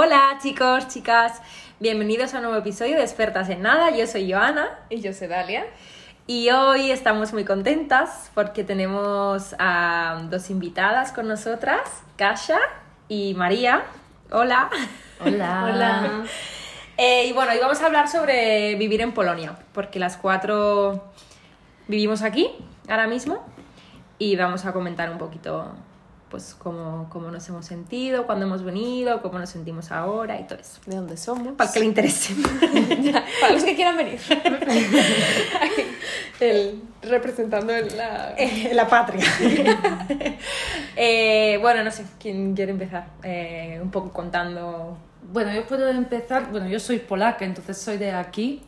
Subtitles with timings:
[0.00, 1.42] Hola chicos, chicas,
[1.80, 3.90] bienvenidos a un nuevo episodio de Expertas en Nada.
[3.90, 5.66] Yo soy Joana Y yo soy Dalia.
[6.28, 11.80] y hoy estamos muy contentas porque tenemos a dos invitadas con nosotras,
[12.16, 12.60] Kasha
[13.08, 13.82] y María.
[14.30, 14.70] Hola.
[15.18, 15.64] Hola.
[15.74, 16.24] Hola.
[16.96, 21.10] Eh, y bueno, hoy vamos a hablar sobre vivir en Polonia, porque las cuatro
[21.88, 22.48] vivimos aquí
[22.88, 23.44] ahora mismo
[24.16, 25.74] y vamos a comentar un poquito
[26.30, 30.58] pues cómo, cómo nos hemos sentido, cuándo hemos venido, cómo nos sentimos ahora y todo
[30.58, 30.80] eso.
[30.86, 31.54] ¿De dónde somos?
[31.54, 32.34] Para que le interese.
[33.40, 34.20] Para los que quieran venir.
[36.40, 38.34] el, representando la...
[38.36, 39.24] Eh, la patria.
[41.00, 43.06] Eh, bueno, no sé, ¿quién quiere empezar?
[43.22, 44.98] Eh, un poco contando...
[45.32, 48.64] Bueno, yo puedo empezar, bueno, yo soy polaca, entonces soy de aquí,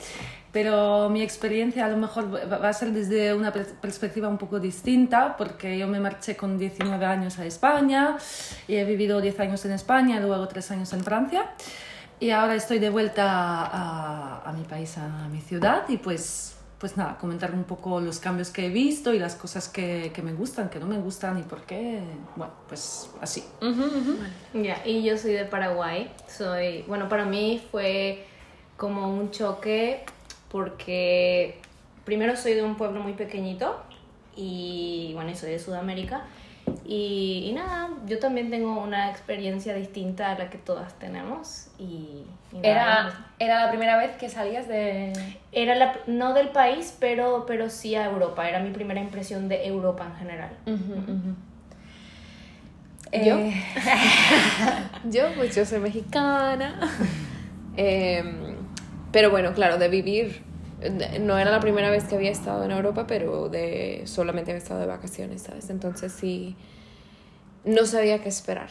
[0.52, 4.58] pero mi experiencia a lo mejor va a ser desde una pers- perspectiva un poco
[4.58, 8.16] distinta, porque yo me marché con 19 años a España
[8.66, 11.50] y he vivido 10 años en España, luego 3 años en Francia,
[12.18, 16.96] y ahora estoy de vuelta a, a mi país, a mi ciudad, y pues, pues
[16.96, 20.32] nada, comentar un poco los cambios que he visto y las cosas que, que me
[20.32, 22.00] gustan, que no me gustan y por qué,
[22.36, 23.44] bueno, pues así.
[24.54, 26.10] Ya, y yo soy de Paraguay.
[26.26, 28.26] Soy, bueno, para mí fue
[28.76, 30.04] como un choque
[30.50, 31.58] porque
[32.04, 33.82] primero soy de un pueblo muy pequeñito
[34.36, 36.22] y bueno, y soy de Sudamérica.
[36.84, 41.68] Y, y nada, yo también tengo una experiencia distinta a la que todas tenemos.
[41.78, 42.24] Y,
[42.62, 45.12] Era, era la primera vez que salías de...
[45.52, 48.48] era la, no del país, pero, pero sí a Europa.
[48.48, 50.50] Era mi primera impresión de Europa en general.
[53.12, 53.38] ¿Yo?
[53.38, 53.54] Eh,
[55.04, 56.78] Yo, pues yo soy mexicana.
[57.76, 58.49] Em,
[59.12, 60.42] pero bueno, claro, de vivir.
[61.20, 64.80] No era la primera vez que había estado en Europa, pero de solamente había estado
[64.80, 65.68] de vacaciones, ¿sabes?
[65.68, 66.56] Entonces sí.
[67.64, 68.70] No sabía qué esperar.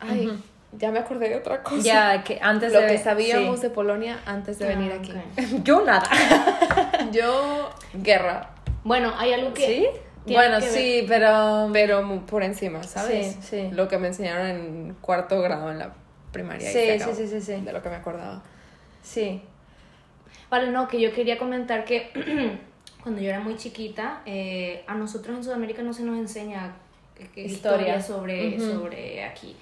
[0.00, 0.30] Ay,
[0.72, 1.82] ya me acordé de otra cosa.
[1.82, 2.88] ya que antes Lo de...
[2.88, 3.62] que sabíamos sí.
[3.62, 5.12] de Polonia antes de venir Ah, aquí.
[5.12, 5.62] ok.
[5.64, 6.06] Yo nada.
[7.12, 8.50] Yo, guerra.
[8.84, 9.66] Bueno, hay algo que...
[9.66, 9.86] ¿Sí?
[10.34, 11.70] Bueno, sí, pero...
[11.72, 13.36] Pero por encima, ¿sabes?
[13.36, 13.68] Sí, sí.
[13.72, 15.94] Lo que me enseñaron en cuarto grado en la
[16.32, 16.70] primaria.
[16.70, 17.60] Sí, sí, sí, sí, sí.
[17.62, 18.42] De lo que me acordaba.
[19.02, 19.42] Sí.
[20.50, 22.10] Vale, no, que yo quería comentar que
[23.02, 26.74] cuando yo era muy chiquita, eh, a nosotros en Sudamérica no se nos enseña
[27.34, 27.46] Historia.
[27.98, 28.70] historia sobre, Ujú.
[28.72, 29.56] sobre aquí.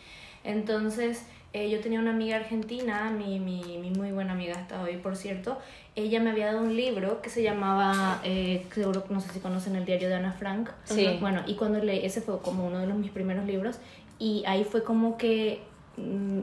[0.45, 4.99] Entonces, eh, yo tenía una amiga argentina, mi, mi, mi muy buena amiga hasta hoy,
[4.99, 5.59] por cierto.
[5.95, 9.75] Ella me había dado un libro que se llamaba, eh, seguro no sé si conocen
[9.75, 10.69] el diario de Ana Frank.
[10.85, 11.17] Sí.
[11.21, 13.79] Bueno, y cuando leí, ese fue como uno de los, mis primeros libros,
[14.19, 15.63] y ahí fue como que
[15.97, 16.41] mm,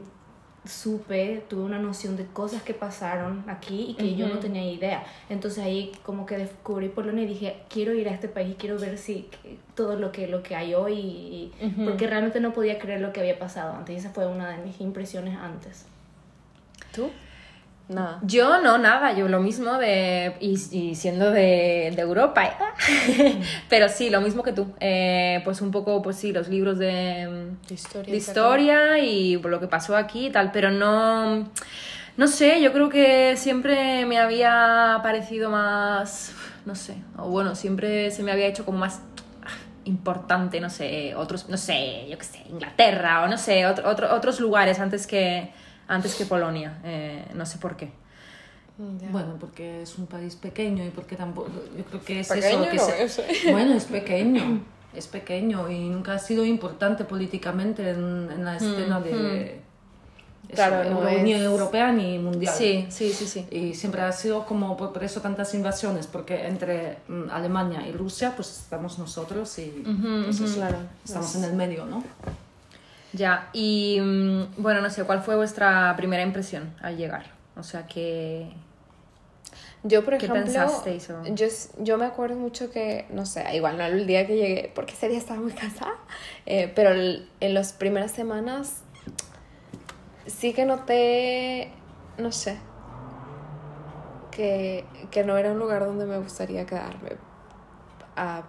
[0.66, 5.04] supe, tuve una noción de cosas que pasaron aquí y que yo no tenía idea.
[5.28, 8.78] Entonces ahí como que descubrí Polonia y dije, quiero ir a este país y quiero
[8.78, 9.28] ver si
[9.74, 11.52] todo lo que, lo que hay hoy, y-
[11.84, 13.94] porque realmente no podía creer lo que había pasado antes.
[13.94, 15.86] Y esa fue una de mis impresiones antes.
[16.94, 17.10] ¿Tú?
[17.88, 18.18] Nada.
[18.22, 20.34] Yo no, nada, yo lo mismo de...
[20.40, 23.40] Y, y siendo de, de Europa, ¿eh?
[23.68, 24.68] pero sí, lo mismo que tú.
[24.80, 28.10] Eh, pues un poco, pues sí, los libros de, De historia.
[28.10, 31.48] de historia y por lo que pasó aquí y tal, pero no...
[32.16, 36.32] No sé, yo creo que siempre me había parecido más...
[36.64, 39.02] No sé, o bueno, siempre se me había hecho como más
[39.84, 44.14] importante, no sé, otros, no sé, yo qué sé, Inglaterra o no sé, otro, otro-
[44.14, 45.50] otros lugares antes que,
[45.88, 47.90] antes que Polonia, eh, no sé por qué.
[49.00, 49.08] Ya.
[49.10, 52.70] Bueno, porque es un país pequeño y porque tampoco, yo creo que es Pequeño eso.
[52.70, 53.52] Que no, se-.
[53.52, 54.62] Bueno, es pequeño,
[54.94, 59.60] es pequeño y nunca ha sido importante políticamente en, en la escena de
[60.48, 62.52] eso, Claro, no Euro- ni es- europea ni mundial.
[62.54, 63.46] Sí, sí, sí, sí.
[63.50, 67.92] Y siempre ha sido como por, por eso tantas invasiones, porque entre mm, Alemania y
[67.92, 69.66] Rusia pues estamos nosotros y
[70.24, 70.78] pues eso, claro.
[71.04, 72.02] estamos en el medio, ¿no?
[73.14, 77.26] Ya, y mm, bueno, no sé, ¿cuál fue vuestra primera impresión al llegar?
[77.56, 78.50] O sea, que...
[79.84, 81.46] Yo, por ¿Qué ejemplo, pensasteis o- yo,
[81.78, 85.08] yo me acuerdo mucho que, no sé, igual no el día que llegué, porque ese
[85.08, 85.92] día estaba muy cansada,
[86.46, 88.78] eh, pero el- en las primeras semanas
[90.26, 91.70] sí que noté,
[92.18, 92.56] no sé,
[94.32, 97.10] que, que no era un lugar donde me gustaría quedarme
[98.16, 98.42] a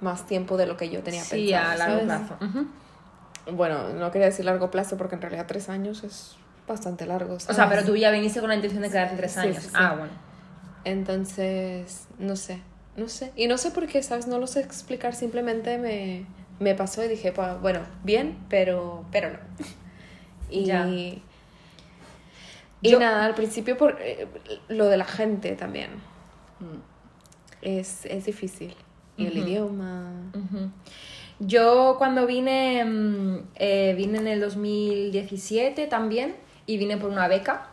[0.00, 1.70] más tiempo de lo que yo tenía Sí, pensado.
[1.70, 2.04] a largo ¿sabes?
[2.28, 2.44] plazo.
[2.44, 2.66] Ujú.
[3.52, 6.36] Bueno, no quería decir largo plazo porque en realidad tres años es
[6.68, 7.34] bastante largo.
[7.34, 7.78] O sea, ¿sabes?
[7.78, 9.56] pero tú ya viniste con la intención de quedarte tres años.
[9.56, 9.74] sí, sí.
[9.74, 10.12] Ah, bueno.
[10.84, 12.60] Entonces, no sé,
[12.96, 13.32] no sé.
[13.36, 14.26] Y no sé por qué, ¿sabes?
[14.26, 16.24] No lo sé explicar, simplemente me,
[16.58, 19.38] me pasó y dije, "Pa- bueno, bien, pero, pero no.
[20.50, 20.86] Y, Ya.
[20.88, 21.22] y
[22.82, 24.26] Yo- nada, al principio por eh,
[24.68, 25.90] lo de la gente también.
[27.62, 28.74] Es, es difícil.
[29.16, 30.12] Y el idioma.
[31.40, 37.68] Yo cuando vine, mm, eh, vine en el 2017 también y vine por una beca.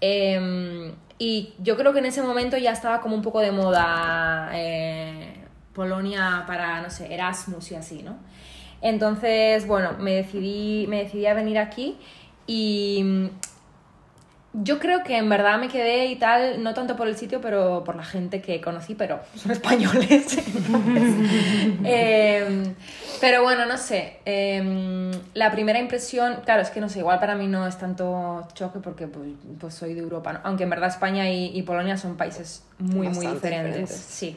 [0.00, 4.50] Em, y yo creo que en ese momento ya estaba como un poco de moda
[4.52, 5.34] eh,
[5.72, 8.16] Polonia para, no sé, Erasmus y así, ¿no?
[8.82, 11.96] Entonces, bueno, me decidí, me decidí a venir aquí
[12.46, 13.30] y
[14.62, 17.82] yo creo que en verdad me quedé y tal, no tanto por el sitio, pero
[17.82, 20.38] por la gente que conocí, pero son españoles.
[21.84, 22.74] Em,
[23.20, 24.20] pero bueno, no sé.
[24.24, 28.46] em, la primera impresión, claro, es que no sé, igual para mí no es tanto
[28.54, 29.28] choque porque pues,
[29.58, 30.40] pues soy de Europa, ¿no?
[30.44, 33.42] aunque en verdad España y, y Polonia son países muy, muy diferentes.
[33.42, 33.90] diferentes.
[33.96, 34.36] Sí.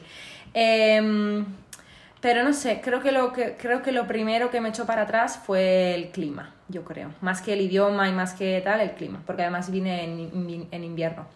[0.54, 1.44] Em,
[2.20, 5.02] pero no sé, creo que, lo que, creo que lo primero que me echó para
[5.02, 7.10] atrás fue el clima, yo creo.
[7.20, 10.84] Más que el idioma y más que tal, el clima, porque además vine en, en
[10.84, 11.26] invierno.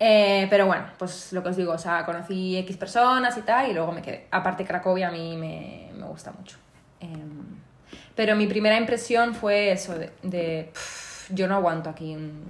[0.00, 3.68] Eh, pero bueno, pues lo que os digo, o sea, conocí X personas y tal,
[3.70, 4.26] y luego me quedé.
[4.30, 6.56] Aparte, Cracovia a mí me, me gusta mucho.
[7.00, 7.58] Em,
[8.14, 12.44] pero mi primera impresión fue eso, de, de, "Pff, yo no aguanto aquí un,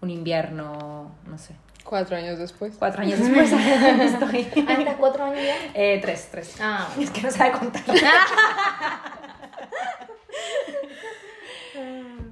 [0.00, 1.54] un invierno, no sé.
[1.88, 2.74] Cuatro años después.
[2.78, 4.48] Cuatro años después estoy.
[4.66, 5.56] Ah, ¿estás cuatro años ya?
[5.74, 6.56] Eh, tres, tres.
[6.60, 7.82] Ah, Es que no sabe contar.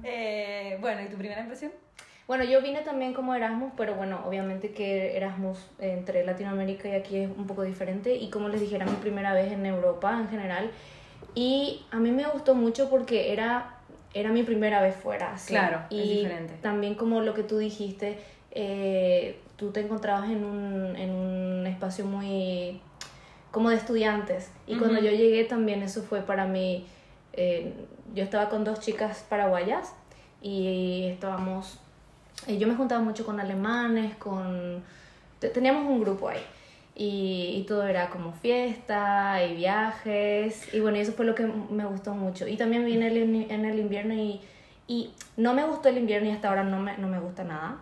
[0.07, 1.71] Eh, bueno, ¿y tu primera impresión?
[2.27, 7.17] Bueno, yo vine también como Erasmus, pero bueno, obviamente que Erasmus entre Latinoamérica y aquí
[7.17, 8.15] es un poco diferente.
[8.15, 10.71] Y como les dije, era mi primera vez en Europa en general.
[11.33, 13.75] Y a mí me gustó mucho porque era,
[14.13, 15.37] era mi primera vez fuera.
[15.37, 15.53] ¿sí?
[15.53, 16.53] Claro, es y diferente.
[16.61, 18.17] También como lo que tú dijiste,
[18.51, 22.81] eh, tú te encontrabas en un, en un espacio muy
[23.51, 24.51] como de estudiantes.
[24.67, 25.05] Y cuando Ujú.
[25.05, 26.85] yo llegué también eso fue para mí,
[27.33, 27.73] eh,
[28.13, 29.93] yo estaba con dos chicas paraguayas
[30.41, 31.79] y estábamos,
[32.47, 34.83] eh, yo me juntaba mucho con alemanes, con,
[35.39, 36.41] te- teníamos un grupo ahí.
[36.97, 40.73] Y, y todo era como fiesta y viajes.
[40.73, 42.47] Y bueno, eso fue lo que me gustó mucho.
[42.47, 44.39] Y también vine el in- en el invierno y,
[44.87, 47.77] y no me gustó el invierno y hasta ahora no me, no me gusta nada.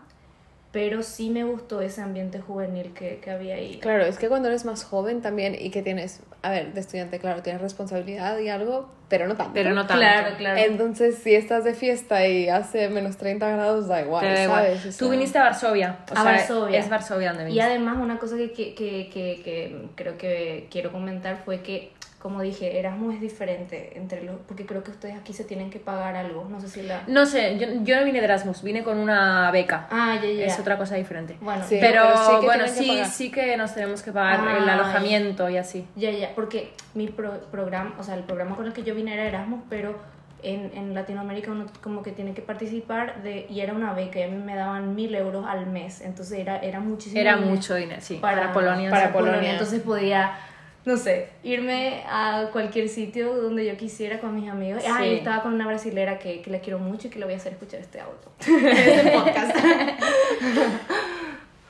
[0.74, 3.78] Pero sí me gustó ese ambiente juvenil que, que había ahí.
[3.80, 7.20] Claro, es que cuando eres más joven también y que tienes, a ver, de estudiante,
[7.20, 9.54] claro, tienes responsabilidad y algo, pero no tanto.
[9.54, 10.02] Pero no tanto.
[10.02, 10.60] Claro, claro.
[10.60, 14.78] Entonces, si estás de fiesta y hace menos 30 grados, da igual, da igual.
[14.80, 14.98] ¿sabes?
[14.98, 16.00] Tú viniste a Varsovia.
[16.10, 16.80] O A sea, Varsovia.
[16.80, 17.64] Es Varsovia donde Y viniste.
[17.70, 21.92] además una cosa que, que, que creo que quiero comentar fue que,
[22.24, 24.38] como dije, Erasmus es diferente entre los...
[24.48, 26.48] Porque creo que ustedes aquí se tienen que pagar algo.
[26.50, 27.04] No sé si la...
[27.06, 29.88] No sé, yo, yo no vine de Erasmus, vine con una beca.
[29.92, 30.46] Ah, ya, ya.
[30.46, 31.36] Es otra cosa diferente.
[31.42, 31.78] Bueno, Sí.
[31.82, 35.50] pero, pero sí que bueno, que sí, sí que nos tenemos que pagar el alojamiento
[35.50, 35.86] y así.
[35.98, 39.14] Ya, ya, porque mi pro- programa, o sea, el programa con el que yo vine
[39.14, 39.98] era Erasmus, pero
[40.42, 44.24] en, en Latinoamérica uno como que tiene que participar de, y era una beca y
[44.24, 47.76] a mí me daban mil euros al mes, entonces era, era muchísimo Era dinero mucho
[47.76, 48.16] dinero, sí.
[48.22, 48.90] para, Para, Polonia.
[48.90, 49.14] para sí.
[49.14, 49.52] Polonia.
[49.52, 50.38] entonces podía,
[50.86, 54.84] no sé, irme a cualquier sitio donde yo quisiera con mis amigos.
[54.90, 55.16] Ah, y Sí.
[55.16, 57.54] estaba con una brasilera que, que la quiero mucho y que le voy a hacer
[57.54, 59.56] escuchar este auto, este podcast.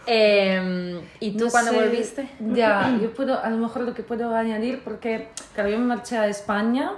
[0.05, 2.27] Eh, ¿Y tú No cuando sé, volviste?
[2.53, 6.17] Ya, yo puedo, a lo mejor lo que puedo añadir, porque, claro, yo me marché
[6.17, 6.91] a España,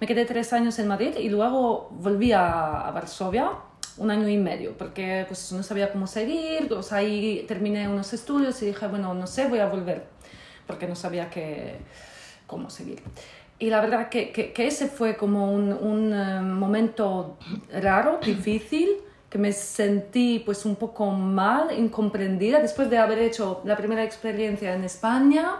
[0.00, 3.50] me quedé tres años en Madrid y luego volví a, a Varsovia
[3.98, 8.62] un año y medio, porque pues no sabía cómo seguir, pues ahí terminé unos estudios
[8.62, 10.04] y dije, bueno, no sé, voy a volver,
[10.72, 11.76] porque no sabía que,
[12.46, 13.02] cómo seguir.
[13.58, 17.36] Y la verdad que, que, que ese fue como un, un eh, momento
[17.80, 18.88] raro, difícil,
[19.28, 24.74] que me sentí pues un poco mal, incomprendida, después de haber hecho la primera experiencia
[24.74, 25.56] en España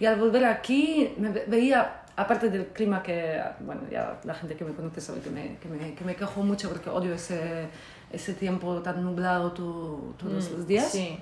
[0.00, 4.56] y al volver aquí me ve- veía, aparte del clima que, bueno, ya la gente
[4.56, 7.68] que me conoce sabe que me, que me, que me quejo mucho porque odio ese,
[8.12, 10.88] ese tiempo tan nublado to- todos los días.
[10.90, 11.18] Sí.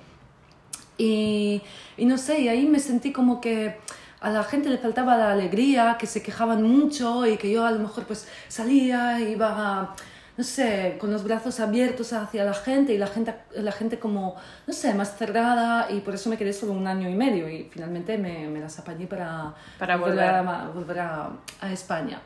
[0.97, 1.61] Y,
[1.97, 3.77] y no sé, y ahí me sentí como que
[4.21, 7.71] a la gente le faltaba la alegría, que se quejaban mucho y que yo a
[7.71, 9.93] lo mejor pues salía, iba,
[10.37, 14.35] no sé, con los brazos abiertos hacia la gente y la gente, la gente como,
[14.65, 17.69] no sé, más cerrada y por eso me quedé solo un año y medio y
[17.71, 20.47] finalmente me, me las apañé para, Para volver, volver.
[20.47, 21.29] a, volver a,
[21.61, 22.21] a España.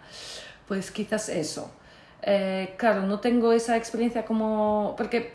[0.67, 1.71] Pues quizás eso.
[2.21, 4.93] Eh, claro, no tengo esa experiencia como...
[4.97, 5.33] porque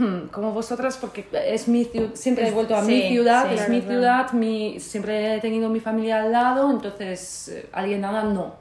[0.00, 3.54] Hmm, como vosotras, porque es mi ciudad, siempre he vuelto a sí, mi ciudad, sí,
[3.54, 3.94] es claro, mi claro.
[3.94, 8.54] ciudad, mi, siempre he tenido mi familia al lado, entonces eh, alienada no,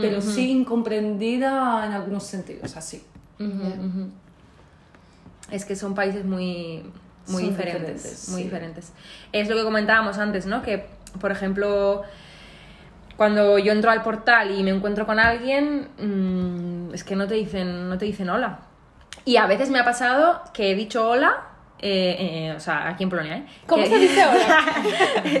[0.00, 3.02] pero sí incomprendida en algunos sentidos, así.
[5.50, 6.82] Es que son países muy,
[7.28, 8.44] muy Son diferentes, diferentes, muy sí.
[8.44, 8.92] diferentes.
[9.32, 10.62] Es lo que comentábamos antes, ¿no?
[10.62, 10.86] Que,
[11.20, 12.02] por ejemplo,
[13.16, 17.34] cuando yo entro al portal y me encuentro con alguien, mm, es que no te
[17.34, 18.60] dicen, no te dicen hola.
[19.24, 21.46] Y a veces me ha pasado que he dicho hola
[21.82, 23.46] eh, eh, o sea, aquí en Polonia, ¿eh?
[23.66, 24.66] ¿Cómo Que- se dice ahora?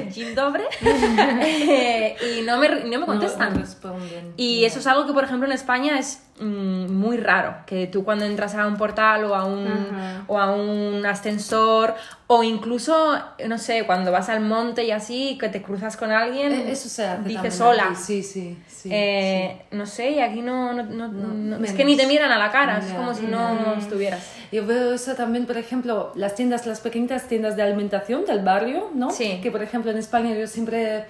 [0.08, 0.62] Dzień dobry.
[0.82, 3.52] Eh, y no me, no me contestan.
[3.60, 3.94] No.
[4.38, 7.56] Y eso es algo que, por ejemplo, en España es mm, muy raro.
[7.66, 11.94] Que tú cuando entras a un portal o a un, o a un ascensor
[12.32, 13.18] o incluso,
[13.48, 16.88] no sé, cuando vas al monte y así, que te cruzas con alguien, Eh, Eso
[16.88, 18.88] se hace dices aquí, Sí, sí, sí.
[18.92, 22.38] Eh, No sé, y aquí no, no, no- no- es que ni te miran a
[22.38, 24.22] la cara, es como si no estuvieras.
[24.22, 24.56] sí.
[24.56, 28.90] Yo veo eso también, por ejemplo, las tiendas, las pequeñitas tiendas de alimentación del barrio,
[28.94, 29.10] ¿no?
[29.10, 29.40] Sí.
[29.42, 31.06] Que, por ejemplo, en España yo siempre,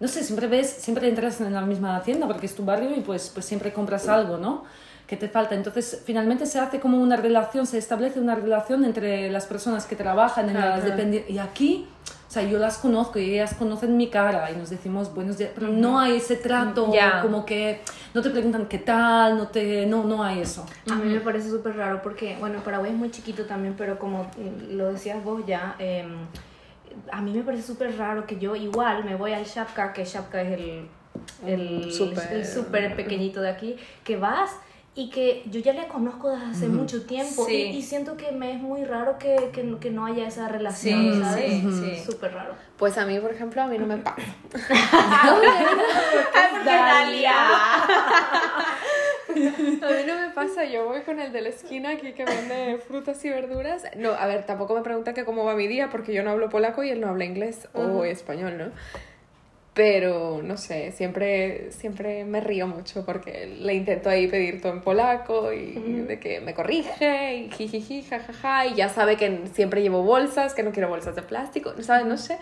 [0.00, 3.00] no sé, siempre ves, siempre entras en la misma tienda porque es tu barrio y
[3.00, 4.64] pues, pues siempre compras algo, ¿no?
[5.08, 5.54] Que te falta.
[5.56, 9.96] Entonces, finalmente se hace como una relación, se establece una relación entre las personas que
[9.96, 10.90] trabajan en las Ajá.
[10.90, 11.30] dependencias.
[11.30, 11.88] Y aquí,
[12.28, 15.50] o sea, yo las conozco y ellas conocen mi cara y nos decimos buenos días,
[15.54, 17.22] pero no hay ese trato Ya.
[17.22, 17.80] como que
[18.12, 20.66] no te preguntan qué tal, no, te, no, no hay eso.
[20.90, 24.24] A mí me parece súper raro porque, bueno, Paraguay es muy chiquito también, pero como
[24.24, 26.06] mm, lo decías vos ya, eh,
[27.10, 30.42] a mí me parece súper raro que yo igual me voy al Shapka, que Shapka
[30.42, 30.88] es el,
[31.46, 32.30] el súper.
[32.32, 34.50] el súper pequeñito de aquí, que vas
[34.94, 37.70] y que yo ya le conozco desde hace mucho tiempo Sí.
[37.72, 40.48] y, y siento que me es muy raro que, que, no- que no haya esa
[40.48, 41.44] relación, Sí, ¿sabes?
[41.50, 42.02] sí, sí.
[42.04, 42.54] Súper raro.
[42.76, 44.16] Pues a mí, por ejemplo, a mí no me pasa.
[49.28, 52.78] A mí no me pasa, yo voy con el de la esquina aquí que vende
[52.86, 53.84] frutas y verduras.
[53.96, 56.48] No, a ver, tampoco me pregunta que cómo va mi día porque yo no hablo
[56.48, 58.64] polaco y él no habla inglés o español, ¿no?
[59.78, 64.80] Pero, no sé, siempre, siempre me río mucho porque le intento ahí pedir todo en
[64.80, 65.74] polaco y
[66.08, 70.64] de que me corrige y jijiji, jajaja, y ya sabe que siempre llevo bolsas, que
[70.64, 72.06] no quiero bolsas de plástico, ¿sabes?
[72.06, 72.38] No sé.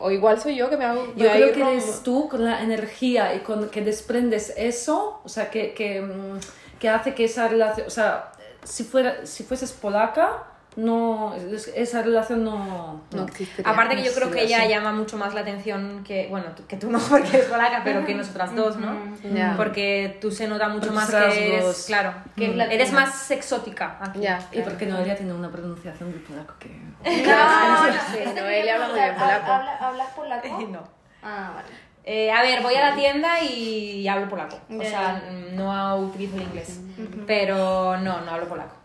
[0.00, 1.06] O igual soy yo que me hago...
[1.14, 5.28] Yo creo que como- eres tú con la energía y con que desprendes eso, o
[5.28, 6.40] sea, que, que, mm,
[6.80, 8.32] que hace que esa relación, o sea,
[8.64, 10.42] si, fuera, si fueses polaca,
[10.76, 13.00] no, es- esa relación no...
[13.12, 13.70] No existiría.
[13.72, 14.68] Aparte que yo no creo que ella así.
[14.68, 18.04] llama mucho más la atención que, bueno, tú- que tú no porque eres polaca, pero
[18.04, 18.94] que nosotras dos, ¿no?
[19.56, 23.96] Porque tú se nota mucho más que eres, claro, Que es mm, eres más exótica
[24.00, 24.20] aquí.
[24.20, 24.38] Ya.
[24.52, 26.68] Y porque Noelia tiene una pronunciación de polaco que...
[28.12, 29.52] Sí, Noelia habla muy bien polaco.
[29.52, 30.60] ¿Habla- ¿Hablas polaco?
[30.70, 30.82] No.
[31.22, 31.68] Ah, vale.
[32.08, 34.60] Eh, a ver, voy a la tienda y hablo polaco.
[34.70, 36.80] O sea, no utilizo el inglés.
[37.26, 38.76] Pero no, no hablo polaco.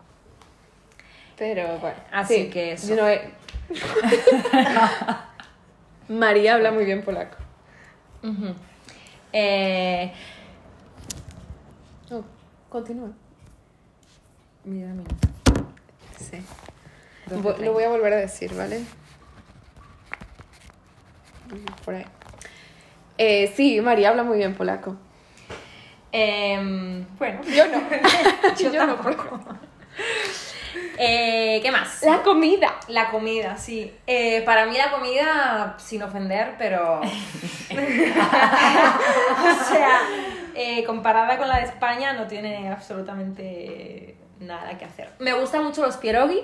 [1.36, 1.96] Pero bueno.
[2.12, 2.88] Así sí, que eso.
[2.88, 3.30] yo no he-
[6.08, 7.36] María habla muy bien polaco.
[9.32, 10.12] Eh,
[12.10, 12.24] No,
[12.68, 13.10] continúa.
[14.64, 15.10] mira, mira.
[16.18, 16.38] Sí.
[17.30, 18.84] Vo- Lo voy a volver a decir, ¿vale?
[21.84, 22.04] Por ahí.
[23.18, 24.96] Eh, sí, María habla muy bien polaco.
[26.12, 27.80] Em, bueno, Yo no.
[28.58, 29.40] yo, tampoco.
[30.98, 32.02] Eh, ¿Qué más?
[32.02, 32.74] La comida.
[32.88, 33.92] La comida, sí.
[34.06, 37.00] Eh, para mí la comida, sin ofender, pero...
[37.00, 37.04] o
[39.64, 40.00] sea,
[40.54, 45.10] eh, comparada con la de España, no tiene absolutamente nada que hacer.
[45.18, 46.42] Me gustan mucho los pierogi,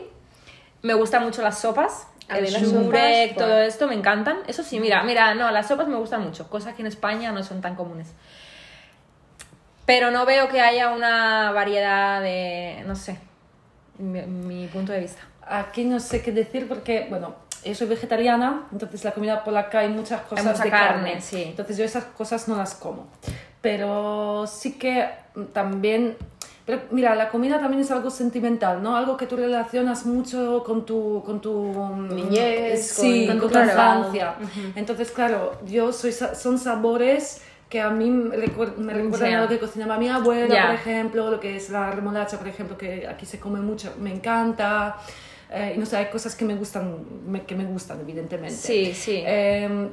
[0.82, 4.38] me gustan mucho las sopas, A el sopas, todo esto me encantan.
[4.46, 7.42] Eso sí, mira, mira, no, las sopas me gustan mucho, cosas que en España no
[7.42, 8.08] son tan comunes.
[9.84, 13.18] Pero no veo que haya una variedad de, no sé,
[13.98, 15.22] mi, mi punto de vista.
[15.42, 19.88] Aquí no sé qué decir porque, bueno, yo soy vegetariana, entonces la comida polaca hay
[19.88, 21.42] muchas cosas mucha de carne, carne, sí.
[21.48, 23.08] Entonces yo esas cosas no las como.
[23.60, 25.08] Pero sí que
[25.52, 26.16] también...
[26.64, 28.94] Pero mira, la comida también es algo sentimental, ¿no?
[28.94, 31.22] Algo que tú relacionas mucho con tu...
[31.24, 34.34] Con tu mm, Niñez, sí, con- con, con tu infancia.
[34.76, 39.38] Entonces, claro, yo soy, son sabores que a mí me, recuer- me recuerdan Ya.
[39.38, 40.66] a lo que cocinaba mi abuela, Ya.
[40.66, 44.12] por ejemplo, lo que es la remolacha, por ejemplo, que aquí se come mucho, me
[44.12, 44.96] encanta.
[45.50, 46.96] Eh, y no sé, hay cosas que me gustan,
[47.26, 48.54] me- que me gustan, evidentemente.
[48.56, 49.22] Sí, sí.
[49.26, 49.88] Eh,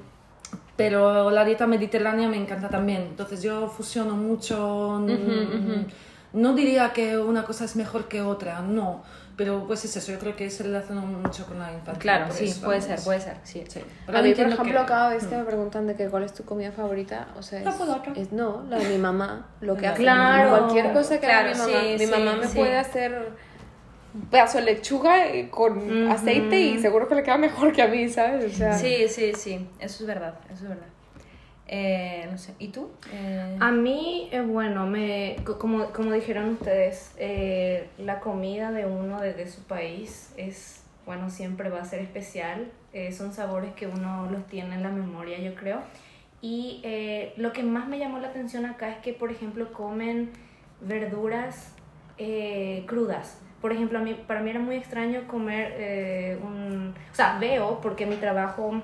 [0.78, 3.02] pero la dieta mediterránea me encanta también.
[3.04, 5.00] Entonces yo fusiono mucho.
[5.02, 5.86] mm,
[6.34, 9.04] No diría que una cosa es mejor que otra, no.
[9.38, 12.00] Pero pues es eso, yo creo que se relaciona mucho con la infancia.
[12.00, 13.64] Claro, sí, eso, puede ser, puede ser, sí.
[13.68, 13.82] Sí.
[14.08, 16.46] A mí, por ejemplo, que- cada vez que me preguntan de que cuál es tu
[16.46, 17.60] comida favorita, o sea,
[18.16, 20.04] es, no, la de mi mamá, lo que hace.
[20.04, 20.50] Claro.
[20.52, 21.82] Cualquier cosa que haga mi mamá.
[21.82, 23.34] sí, mi sí, mamá me puede hacer
[24.14, 27.88] un pedazo de lechuga eh, con aceite y seguro que le queda mejor que a
[27.88, 28.54] mí, ¿sabes?
[28.54, 30.88] O sea, Sí, sí, sí, eso es verdad, eso es verdad.
[31.68, 32.92] Eh, no sé, ¿y tú?
[33.12, 38.86] Eh, A mí, eh, bueno, me, co- como, como dijeron ustedes, eh, la comida de
[38.86, 42.72] uno desde su país es, bueno, siempre va a ser especial.
[42.94, 45.82] Eh, son sabores que uno los tiene en la memoria, yo creo.
[46.42, 50.32] Y eh, lo que más me llamó la atención acá es que, por ejemplo, comen
[50.82, 51.74] verduras
[52.86, 53.42] crudas.
[53.62, 56.94] Por ejemplo, a mí, para mí era muy extraño comer eh, un...
[57.12, 58.82] O sea, veo, porque mi trabajo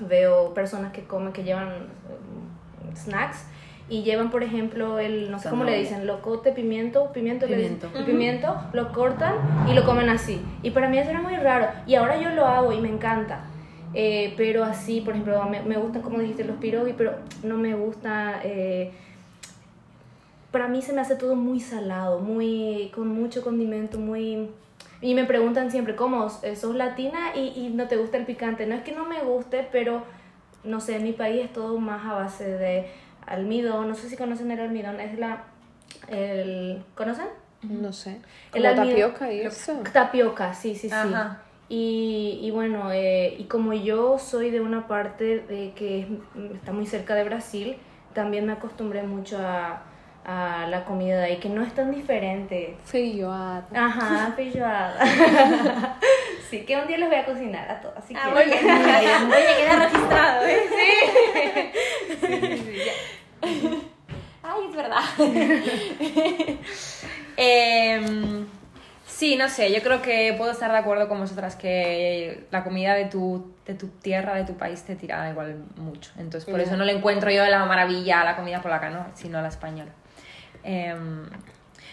[0.00, 3.46] veo personas que comen, que llevan eh, snacks
[3.88, 7.56] y llevan, por ejemplo, el, no sé cómo le dicen, locote, pimiento, pimiento, le.
[7.56, 7.90] Pimiento.
[7.94, 9.34] el pimiento, lo cortan
[9.68, 10.40] y lo comen así.
[10.62, 11.68] Y para mí eso era muy raro.
[11.86, 13.44] Y ahora yo lo hago y me encanta.
[13.92, 17.74] Eh, pero así, por ejemplo, me, me gustan, como dijiste, los pierogi, pero no me
[17.74, 18.40] gusta...
[18.42, 18.92] eh,
[20.50, 24.50] para mí se me hace todo muy salado, muy con mucho condimento, muy...
[25.04, 26.28] Y me preguntan siempre, ¿cómo?
[26.42, 28.64] Eh, ¿Sos latina y, y no te gusta el picante?
[28.66, 30.02] No es que no me guste, pero
[30.64, 32.86] no sé, en mi país es todo más a base de
[33.26, 33.86] almidón.
[33.88, 35.44] No sé si conocen el almidón, es la...
[36.08, 37.26] El, ¿Conocen?
[37.62, 38.22] No sé.
[38.50, 39.74] Como tapioca y eso.
[39.92, 40.94] Tapioca, sí, sí, sí.
[40.94, 41.42] Ajá.
[41.68, 46.08] Y, y bueno, eh, y como yo soy de una parte de que es-
[46.54, 47.76] está muy cerca de Brasil,
[48.14, 49.82] también me acostumbré mucho a,
[50.24, 52.76] a la comida de ahí, que no es tan diferente.
[52.84, 53.64] Feijoada.
[53.74, 54.96] Ajá, feijoada.
[56.50, 58.04] sí, que un día les voy a cocinar a todas.
[58.04, 58.48] Si Ah, bien.
[58.48, 61.72] Oye, queda registrado, ¿eh?
[64.42, 65.02] Ay, es verdad.
[67.36, 68.46] Em,
[69.06, 72.94] sí, no sé, yo creo que puedo estar de acuerdo con vosotras que la comida
[72.94, 76.12] de tu, de tu tierra, de tu país, te tira igual mucho.
[76.16, 79.04] Entonces, por eso no le encuentro yo la maravilla a la comida polaca, ¿no?
[79.14, 79.90] Sino a la española.
[80.64, 81.24] Em,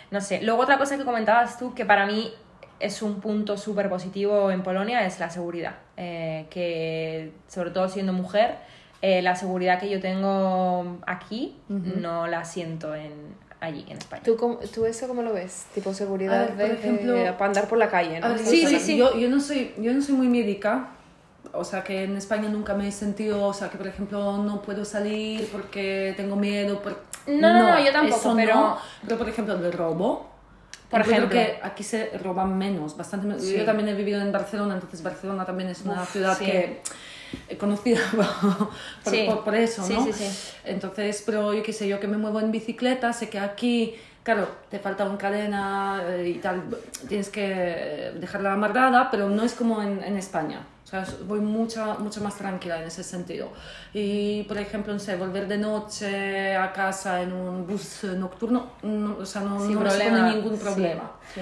[0.10, 0.42] no sé.
[0.42, 2.34] Luego, otra cosa que comentabas tú, que para mí
[2.80, 5.76] es un punto súper positivo en Polonia, es la seguridad.
[5.98, 8.56] Eh, que, sobre todo siendo mujer,
[9.02, 13.12] eh, la seguridad que yo tengo aquí no la siento en,
[13.60, 14.24] allí, en España.
[14.24, 15.66] ¿Tú, cómo- ¿Tú eso cómo lo ves?
[15.76, 18.30] Tipo seguridad ver, por de- ejemplo- de- para andar por la calle, ¿no?
[18.30, 18.98] Ver, Sí, yo- sí, sí.
[18.98, 20.90] Yo, yo, no soy, yo no soy muy médica,
[21.54, 24.62] o sea que en España nunca me he sentido, o sea que por ejemplo no
[24.62, 26.82] puedo salir porque tengo miedo.
[27.28, 28.78] No, no, no, yo tampoco, eso pero- no.
[29.06, 30.30] Pero por ejemplo el robo.
[30.90, 31.30] Por ejemplo.
[31.30, 33.42] que aquí se roba menos, bastante menos.
[33.44, 33.58] Sí.
[33.58, 36.44] Yo también he vivido en Barcelona, entonces Barcelona también es una Uf, ciudad sí.
[36.46, 36.82] que
[37.48, 38.02] he conocida
[39.04, 39.24] por, Sí.
[39.26, 40.04] por, por eso, ¿no?
[40.04, 40.54] sí, sí.
[40.66, 44.50] Entonces, pero yo qué sé, yo que me muevo en bicicleta, sé que aquí, claro,
[44.70, 46.64] te falta una cadena eh, y tal,
[47.08, 50.60] tienes que dejarla amarrada, pero no es como en, en España.
[50.92, 53.50] Sea, voy mucha, mucho más tranquila en ese sentido.
[53.94, 59.18] Y, por ejemplo, no sé, volver de noche a casa en un bus nocturno, no,
[59.20, 61.12] o sea, no, Sin no me ningún Sí, problema.
[61.34, 61.42] sí.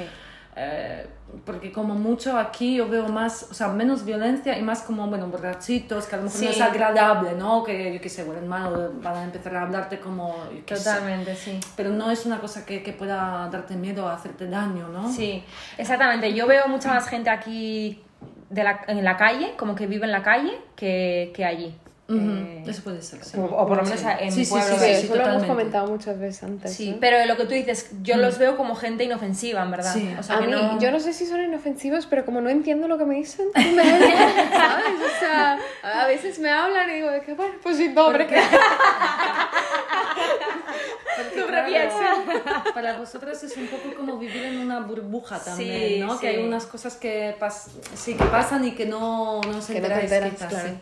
[0.56, 1.08] Eh,
[1.46, 5.28] porque como mucho aquí yo veo más, o sea, menos violencia y más como, bueno,
[5.28, 6.54] borrachitos, que a lo mejor no Sí.
[6.56, 7.64] es agradable, ¿no?
[7.64, 10.36] Que yo qué sé, bueno, hermano, van a empezar a hablarte como,
[10.66, 10.84] qué sé.
[10.84, 11.60] Totalmente, sí.
[11.76, 15.12] Pero no es una cosa que, que pueda darte miedo a hacerte daño, ¿no?
[15.12, 15.44] Sí,
[15.78, 16.34] exactamente.
[16.34, 18.04] Yo veo mucha más gente aquí
[18.50, 21.76] de la, en la calle, como que vive en la calle, que, que allí.
[22.08, 23.24] Ujú, Eh, Eso puede ser.
[23.24, 23.38] sí.
[23.38, 24.06] o, o por lo menos Sí.
[24.20, 25.48] en Sí, mi sí, sí, Sí, eso lo hemos totalmente.
[25.48, 26.74] comentado muchas veces antes.
[26.74, 26.98] Sí, ¿no?
[27.00, 29.94] pero lo que tú dices, yo los veo como gente inofensiva, en verdad.
[29.94, 30.12] Sí.
[30.18, 30.80] O sea, a que mí, no...
[30.80, 33.84] yo no sé si son inofensivos, pero como no entiendo lo que me dicen, me
[33.84, 34.96] ¿sabes?
[35.06, 38.26] O sea, a veces me hablan y digo, de que bueno, pues sí, no, hombre,
[38.26, 38.38] que...
[42.74, 46.14] Para vosotras es un poco como vivir en una burbuja también, Sí, ¿no?
[46.14, 46.20] sí.
[46.22, 49.82] Que hay unas cosas que, pas sí, que pasan y que no, no se Que
[49.82, 50.70] no te enteráis, enteras, quizás, claro.
[50.70, 50.76] sí.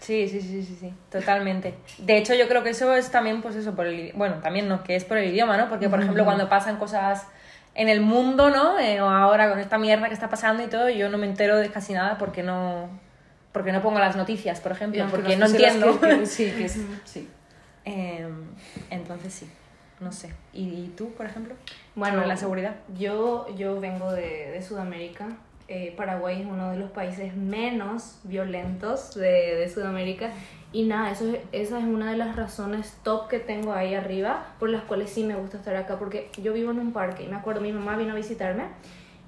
[0.00, 1.74] Sí, sí, sí, sí, totalmente.
[1.98, 4.82] De hecho, yo creo que eso es también, pues eso, por el Bueno, también no,
[4.84, 5.68] que es por el idioma, ¿no?
[5.68, 7.26] Porque, por ejemplo, cuando pasan cosas
[7.74, 8.78] en el mundo, ¿no?
[8.78, 11.56] Eh, o ahora con esta mierda que está pasando y todo, yo no me entero
[11.56, 12.88] de casi nada porque no...
[13.52, 16.00] Porque no pongo las noticias, por ejemplo, porque no entiendo.
[16.00, 17.28] que- que- sí, que es, sí.
[17.84, 18.46] Em,
[18.90, 19.50] entonces sí,
[20.04, 20.32] no sé.
[20.52, 21.54] ¿Y, y tú, por ejemplo?
[21.96, 22.76] Bueno, la seguridad.
[22.98, 25.28] Yo, yo vengo de, de Sudamérica.
[25.66, 30.30] Eh, Paraguay es uno de los países menos violentos de, de Sudamérica.
[30.72, 34.44] Y nada, eso, es- esa es una de las razones top que tengo ahí arriba
[34.60, 35.98] por las cuales sí me gusta estar acá.
[35.98, 38.64] Porque yo vivo en un parque y me acuerdo, mi mamá vino a visitarme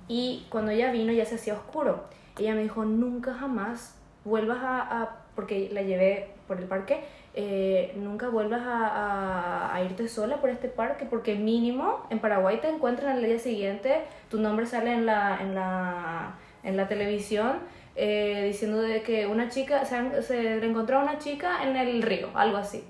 [0.08, 2.04] y cuando ella vino ya se hacía oscuro.
[2.38, 4.80] Ella me dijo, nunca jamás vuelvas a...
[5.02, 7.04] a- porque la llevé por el parque,
[7.36, 12.58] eh, nunca vuelvas a, a- a irte sola por este parque porque mínimo en Paraguay
[12.60, 17.58] te encuentran al día siguiente, tu nombre sale en la, en la, en la televisión
[17.94, 22.28] eh, diciendo de que una chica, se, se encontró a una chica en el río,
[22.34, 22.82] algo así.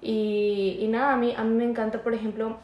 [0.00, 2.56] Y, y nada, a mí, a mí me encanta, por ejemplo,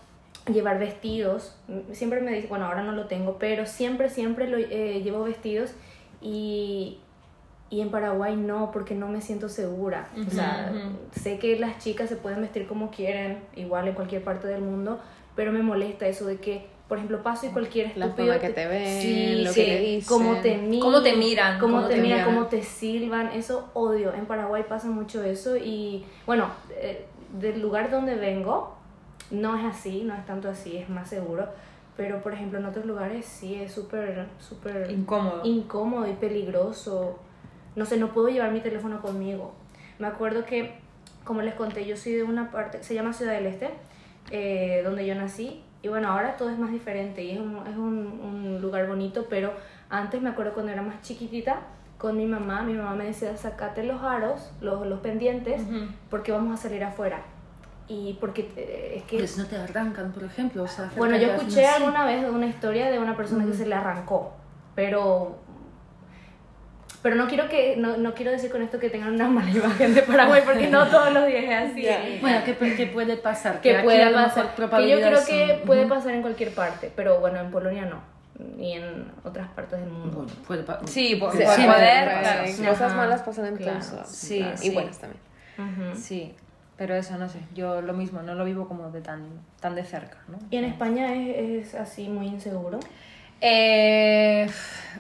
[0.53, 1.57] llevar vestidos.
[1.93, 5.75] Siempre me dice, bueno, ahora no lo tengo, pero siempre, siempre lo, eh, llevo vestidos
[6.23, 6.99] y,
[7.71, 10.09] y en Paraguay no, porque no me siento segura.
[10.17, 10.97] o sea, ujú.
[11.21, 15.01] sé que las chicas se pueden vestir como quieren, igual en cualquier parte del mundo,
[15.35, 18.29] pero me molesta eso de que, por ejemplo, paso y cualquier La estúpido...
[18.35, 20.09] forma que te ven, lo que te dicen.
[20.09, 20.81] Cómo te miran.
[20.81, 22.35] Cómo te miran, Cómo, cómo te, te miran, miran.
[22.35, 23.27] cómo te silban.
[23.33, 24.13] Eso odio.
[24.15, 27.07] En Paraguay pasa mucho eso y, bueno, eh,
[27.41, 28.77] del lugar donde vengo,
[29.33, 31.49] no es así, no es tanto así, es más seguro.
[31.97, 35.41] pero por ejemplo en otros lugares sí es súper, súper Incómodo.
[35.45, 37.19] incómodo y peligroso.
[37.77, 39.53] No sé, no puedo llevar mi teléfono conmigo.
[39.99, 40.75] Me acuerdo que,
[41.25, 43.71] como les conté, yo soy de una parte, se llama Ciudad del Este,
[44.31, 45.63] eh, donde yo nací.
[45.83, 49.27] Y bueno, ahora todo es más diferente y es, un, es un, un lugar bonito,
[49.29, 49.53] pero
[49.91, 51.61] antes me acuerdo cuando era más chiquitita,
[51.99, 55.63] con mi mamá, mi mamá me decía, sacate los aros, los, los pendientes,
[56.11, 57.23] porque vamos a salir afuera.
[57.87, 59.19] Y porque eh, es que...
[59.19, 60.63] Pues no te arrancan, por ejemplo.
[60.63, 63.75] O sea, Bueno, yo escuché alguna vez una historia de una persona que se le
[63.75, 64.33] arrancó,
[64.75, 65.37] pero
[67.05, 69.95] pero no quiero que no, no quiero decir con esto que tengan una mala imagen
[69.95, 71.83] de Paraguay porque no todos los días es así.
[71.83, 72.03] Ya.
[72.23, 73.61] Bueno, ¿qué, qué puede pasar?
[73.61, 77.21] Que aquí puede pasar, que yo creo que son- puede pasar en cualquier parte, pero
[77.21, 78.01] bueno, en Polonia no,
[78.57, 80.25] ni en otras partes del mundo.
[80.49, 82.09] Bueno, puede Sí, por, Sí, poder.
[82.21, 83.79] Claro, Cosas malas pasan en claro.
[83.81, 84.09] todos lados.
[84.11, 84.57] Sí, claro.
[84.57, 84.69] sí.
[84.69, 85.21] Y buenas también.
[85.59, 86.01] Ujú.
[86.01, 86.35] Sí,
[86.79, 89.27] pero eso no sé, yo lo mismo, no lo vivo como de tan,
[89.61, 90.39] tan de cerca, ¿no?
[90.51, 92.81] ¿Y en España es, es así muy inseguro?
[93.41, 94.49] Eh,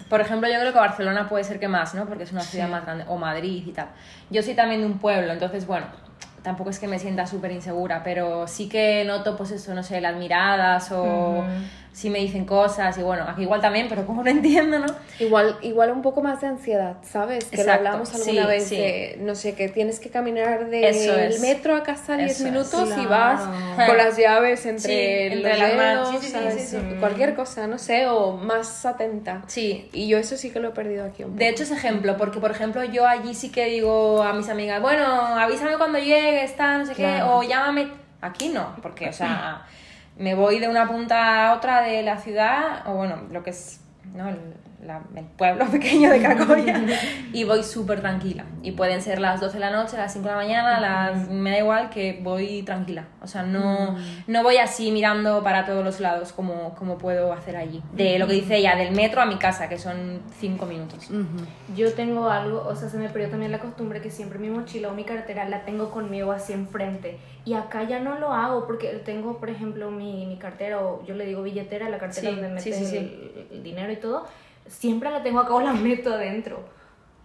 [0.09, 2.07] por ejemplo, yo creo que Barcelona puede ser que más, ¿no?
[2.07, 3.88] Porque es una ciudad más grande, o Madrid y tal.
[4.31, 5.87] Yo soy también de un pueblo, entonces, bueno,
[6.42, 10.01] tampoco es que me sienta súper insegura, pero sí que noto, pues eso, no sé,
[10.01, 11.44] las miradas o.
[11.94, 14.87] si me dicen cosas y bueno, aquí igual también, pero como no entiendo, ¿no?
[15.20, 17.44] Igual, igual un poco más de ansiedad, ¿sabes?
[17.44, 18.76] Que Exacto, lo hablamos alguna sí, vez sí.
[18.76, 21.40] de, no sé, que tienes que caminar del es.
[21.40, 22.50] metro a casa 10 Eso es.
[22.50, 23.09] minutos y Claro.
[23.11, 26.09] vas con las llaves entre, Sí, entre los las manos.
[26.11, 26.68] dedos, Sí, sí, sí, ¿sabes?
[26.68, 26.96] sí, sí.
[26.98, 29.42] Cualquier cosa, no sé, o más atenta.
[29.46, 31.38] Sí, Y yo eso sí que lo he perdido aquí un poco.
[31.38, 34.83] De hecho es ejemplo, porque por ejemplo yo allí sí que digo a mis amigas,
[34.83, 37.37] bueno, avísame cuando llegues, tal, no sé qué, Claro.
[37.37, 37.88] o llámame.
[38.20, 39.64] Aquí no, porque, o sea,
[40.16, 43.81] me voy de una punta a otra de la ciudad, o bueno, lo que es,
[44.14, 44.31] ¿no?
[44.85, 46.85] La- el pueblo pequeño de Cracovia,
[47.33, 48.44] y voy súper tranquila.
[48.62, 51.51] Y pueden ser las 12 de la noche, las 5 de la mañana, las, me
[51.51, 53.07] da igual que voy tranquila.
[53.23, 57.57] O sea, no, no voy así mirando para todos los lados como, como puedo hacer
[57.57, 57.83] allí.
[57.92, 61.09] De lo que dice ella, del metro a mi casa, que son 5 minutos.
[61.77, 64.88] Yo tengo algo, o sea, se me perdió también la costumbre que siempre mi mochila
[64.88, 67.18] o mi cartera la tengo conmigo así enfrente.
[67.47, 71.14] Y acá ya no lo hago porque tengo, por ejemplo, mi, mi cartera, o yo
[71.14, 74.27] le digo billetera, la cartera Sí, donde sí, metes sí, el, el dinero y todo.
[74.66, 76.64] Siempre la tengo acá o la meto adentro.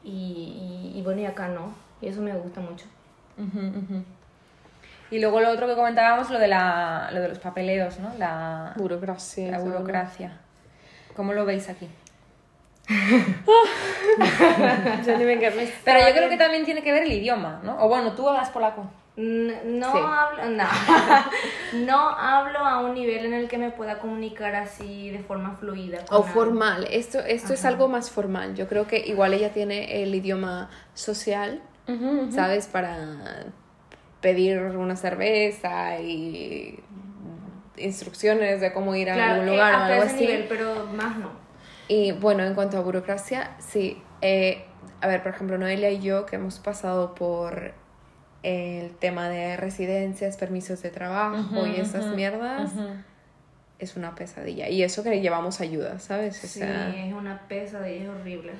[0.03, 1.73] Y, y, y bueno, y acá no.
[2.01, 2.85] Y eso me gusta mucho.
[3.37, 4.03] Ujú, ujú.
[5.11, 8.13] Y luego lo otro que comentábamos, lo de, la, lo de los papeleos, ¿no?
[8.19, 9.51] La, Burocracia.
[9.51, 10.37] la burocracia.
[11.15, 11.89] ¿Cómo lo veis aquí?
[15.85, 17.83] Pero yo creo que también tiene que ver el idioma, ¿no?
[17.83, 18.85] O bueno, tú hablas polaco.
[19.19, 19.99] N- No Sí.
[20.01, 20.63] hablo, no.
[21.85, 25.99] no hablo a un nivel en el que me pueda comunicar así de forma fluida.
[26.09, 26.33] O alguien.
[26.33, 26.87] formal.
[26.89, 28.55] Esto, esto es algo más formal.
[28.55, 31.61] Yo creo que igual ella tiene el idioma social,
[32.31, 32.67] ¿sabes?
[32.67, 33.45] Para
[34.21, 36.79] pedir una cerveza y
[37.77, 40.25] instrucciones de cómo ir a Claro, algún eh, lugar o algo ese así.
[40.25, 41.29] nivel, pero más no.
[41.87, 44.01] Y bueno, en cuanto a burocracia, sí.
[44.21, 44.65] eh,
[45.01, 47.73] a ver, por ejemplo, Noelia y yo que hemos pasado por
[48.43, 52.71] el tema de residencias, permisos de trabajo y esas mierdas,
[53.79, 54.69] es una pesadilla.
[54.69, 56.37] Y eso que llevamos ayuda, ¿sabes?
[56.43, 58.53] O Sí, sea, es una pesadilla, es horrible.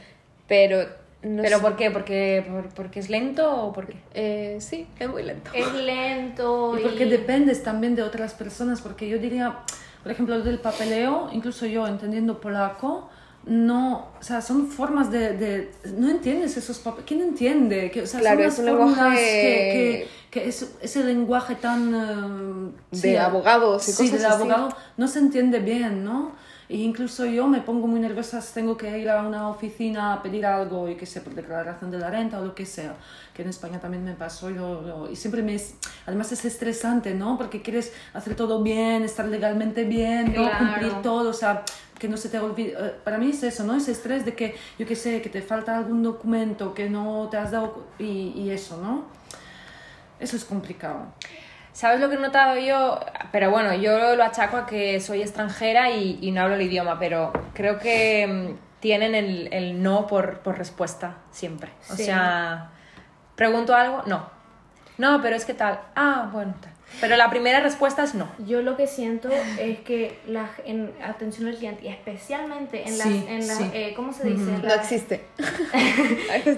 [0.47, 0.83] pero
[1.21, 1.91] no ¿Pero sé, por qué?
[1.91, 3.97] ¿Porque, por, ¿Porque es lento o por qué?
[4.13, 5.51] eh, sí, es muy lento.
[5.53, 6.83] Es lento Y y...
[6.83, 9.59] porque dependes también de otras personas, porque yo diría,
[10.03, 13.09] por ejemplo, lo del papeleo, incluso yo entendiendo polaco,
[13.49, 17.89] no, o sea, son formas de, de no entiendes esos papeles, ¿quién entiende?
[17.91, 22.73] Que, o sea, Claro, son es un lenguaje- que, que, que es, ese lenguaje tan...
[22.91, 24.35] eh, De abogados y sí, cosas de así.
[24.35, 26.31] abogado, no se entiende bien, ¿no?
[26.69, 30.21] E incluso yo me pongo muy nerviosa si tengo que ir a una oficina a
[30.21, 32.93] pedir algo y que sea por declaración de la renta o lo que sea,
[33.33, 35.73] que en España también me pasó y, lo- lo- y siempre me es,
[36.05, 37.39] además es estresante, ¿no?
[37.39, 40.43] Porque quieres hacer todo bien, estar legalmente bien, ¿no?
[40.43, 40.57] Claro.
[40.59, 41.63] Cumplir todo, o sea,
[41.99, 42.73] que no se te olvide.
[42.77, 43.75] eh, Para mí es eso, ¿no?
[43.75, 47.38] Ese estrés de que, yo qué sé, que te falta algún documento que no te
[47.38, 49.03] has dado y, y eso, ¿no?
[50.19, 51.05] Eso es complicado.
[51.71, 52.99] ¿Sabes lo que he notado yo?
[53.31, 56.99] Pero bueno, yo lo achaco a que soy extranjera y, y no hablo el idioma,
[56.99, 61.71] pero creo que mm, tienen el, el no por, por respuesta siempre.
[61.89, 62.05] O Sí.
[62.05, 62.71] sea,
[63.35, 64.27] pregunto algo, no.
[64.97, 65.79] No, pero es que tal.
[65.95, 66.73] Ah, bueno, tal.
[67.02, 68.28] Pero la primera respuesta es no.
[68.45, 73.08] Yo lo que siento es que la, en atención al cliente, y especialmente en las,
[73.08, 73.69] Sí, en las sí.
[73.73, 74.49] eh, ¿cómo se dice?
[74.56, 75.23] En No las- existe.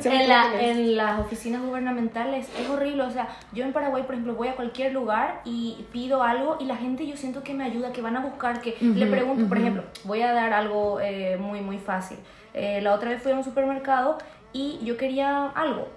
[0.06, 4.34] en, la- en las oficinas gubernamentales es horrible, o sea, yo en Paraguay, por ejemplo,
[4.36, 7.92] voy a cualquier lugar y pido algo y la gente yo siento que me ayuda,
[7.92, 11.62] que van a buscar, que le pregunto, por ejemplo, voy a dar algo eh, muy,
[11.62, 12.18] muy fácil.
[12.54, 14.18] Eh, la otra vez fui a un supermercado
[14.54, 15.88] y yo quería algo.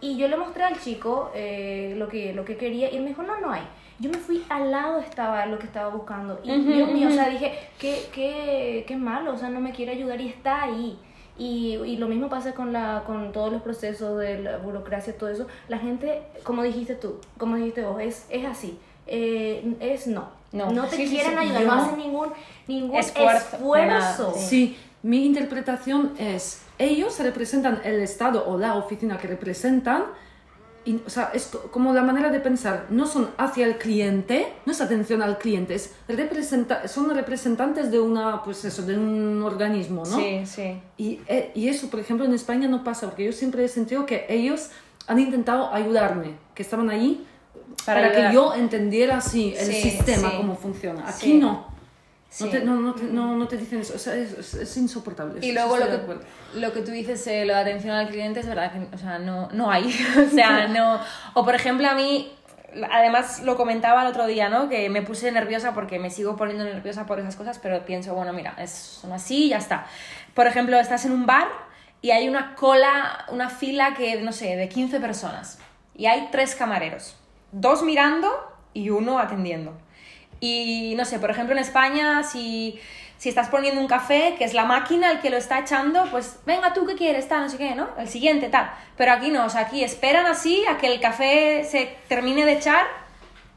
[0.00, 3.08] Y yo le mostré al chico eh, lo, que, lo que quería y él me
[3.08, 3.62] dijo, no, no hay.
[3.98, 6.40] yo me fui al lado estaba lo que estaba buscando.
[6.42, 9.92] Y Dios mío, o sea, dije, qué, qué, qué malo, o sea, no me quiere
[9.92, 10.98] ayudar y está ahí.
[11.38, 15.28] Y, y, lo mismo pasa con, la, con todos los procesos de la burocracia, todo
[15.28, 15.46] eso.
[15.68, 18.78] La gente, como dijiste tú, como dijiste vos, es, es así.
[19.06, 20.28] Eh, es no.
[20.52, 22.28] No, no te quieren ayudar, no hacen ningún,
[22.66, 23.56] ningún esfuerzo.
[23.56, 24.34] esfuerzo.
[24.36, 30.04] Sí, mi interpretación es, ellos representan el Estado o la oficina que representan,
[30.84, 34.72] y, o sea, es como la manera de pensar, no son hacia el cliente, no
[34.72, 40.04] es atención al cliente, es representa son representantes de una, pues eso, de un organismo,
[40.04, 40.16] ¿no?
[40.16, 40.80] Sí, sí.
[40.96, 44.06] Y, eh, y eso, por ejemplo, en España no pasa, porque yo siempre he sentido
[44.06, 44.70] que ellos
[45.08, 47.26] han intentado ayudarme, que estaban ahí
[47.84, 51.08] para, que yo entendiera así el sistema, cómo funciona.
[51.08, 51.75] Aquí no.
[52.40, 55.44] No te, no, no, no, te dicen eso, o sea, es, es, insoportable.
[55.44, 56.00] Y luego lo que,
[56.54, 59.18] lo que tú dices, eh, lo de atención al cliente, es verdad que o sea,
[59.18, 59.86] no, no hay.
[60.26, 61.00] o sea, no.
[61.34, 62.32] O por ejemplo, a mí,
[62.90, 64.68] además lo comentaba el otro día, ¿no?
[64.68, 68.32] Que me puse nerviosa porque me sigo poniendo nerviosa por esas cosas, pero pienso, bueno,
[68.32, 69.86] mira, es, son así y ya está.
[70.34, 71.48] Por ejemplo, estás en un bar
[72.02, 75.58] y hay una cola, una fila que, no sé, de 15 personas.
[75.94, 77.16] Y hay tres camareros.
[77.52, 78.30] Dos mirando
[78.74, 79.72] y uno atendiendo.
[80.40, 82.78] Y no sé, por ejemplo en España, si,
[83.18, 86.38] si estás poniendo un café, que es la máquina el que lo está echando, pues
[86.44, 87.88] venga tú que quieres, tal, no sé qué, ¿no?
[87.98, 88.70] El siguiente, tal.
[88.96, 92.52] Pero aquí no, o sea, aquí esperan así a que el café se termine de
[92.52, 92.86] echar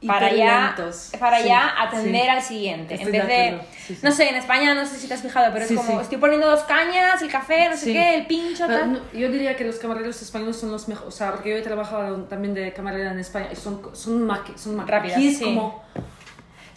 [0.08, 0.76] para ya,
[1.20, 2.96] para ya atender al siguiente.
[2.96, 3.60] en vez de,
[4.02, 6.48] no sé, en España no sé si te has fijado, pero es como estoy poniendo
[6.48, 9.02] dos cañas, el café, no sé qué, el pincho, tal.
[9.13, 12.24] yo diría que los camareros españoles son los mejores, o sea, porque yo he trabajado
[12.24, 15.20] también de camarera en España y son, son, más, son rápidas.
[15.42, 15.84] como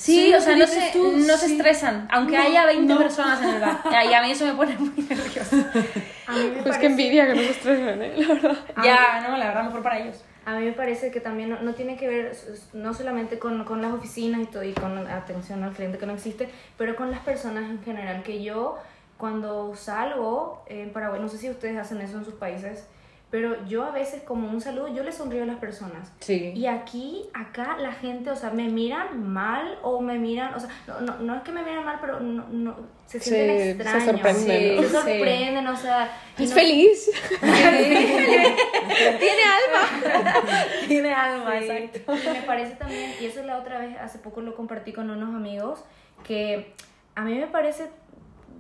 [0.03, 3.81] Sí, o sea, no se, no se estresan, aunque haya 20 personas en el bar.
[4.11, 5.73] Y a mí eso me pone muy nerviosa.
[6.65, 8.15] pues qué envidia que no se estresen, ¿eh?
[8.17, 8.57] la verdad.
[8.83, 10.25] Ya, no, la verdad, mejor para ellos.
[10.45, 12.37] A mí me parece que también no, no tiene que ver
[12.73, 16.15] no solamente con, con, las oficinas y todo y con atención al cliente que no
[16.15, 18.25] existe, pero con las personas en general.
[18.25, 18.79] Que yo,
[19.19, 22.89] cuando salgo en Paraguay, no sé si ustedes hacen eso en sus países,
[23.33, 26.13] pero yo a veces como un saludo, yo le sonrío a las personas.
[26.21, 26.53] Sí.
[26.55, 30.69] Y aquí, acá la gente, o sea, me miran mal o me miran, o sea,
[30.87, 34.05] no, no, no es que me miran mal, pero no, no se sienten extraños.
[34.05, 34.83] Se sorprenden.
[34.83, 36.15] Se sorprenden, o sea.
[36.37, 37.11] Es feliz.
[37.41, 38.55] Tiene
[39.49, 40.29] alma.
[40.87, 42.13] Tiene alma, exacto.
[42.13, 45.35] Y me parece también, y eso la otra vez, hace poco lo compartí con unos
[45.35, 45.83] amigos,
[46.23, 46.75] que
[47.15, 47.89] a mí me parece,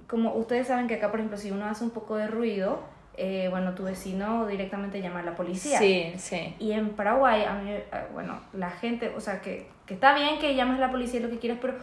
[0.06, 3.48] como ustedes saben que acá, por ejemplo, si uno hace un poco de ruido, eh,
[3.51, 5.79] bueno, tu vecino directamente llama a la policía.
[5.79, 6.55] Sí, sí.
[6.59, 10.38] Y en Paraguay, a mí, eh, bueno, la gente, o sea, que, que está bien
[10.38, 11.75] que llames a la policía lo que quieras, pero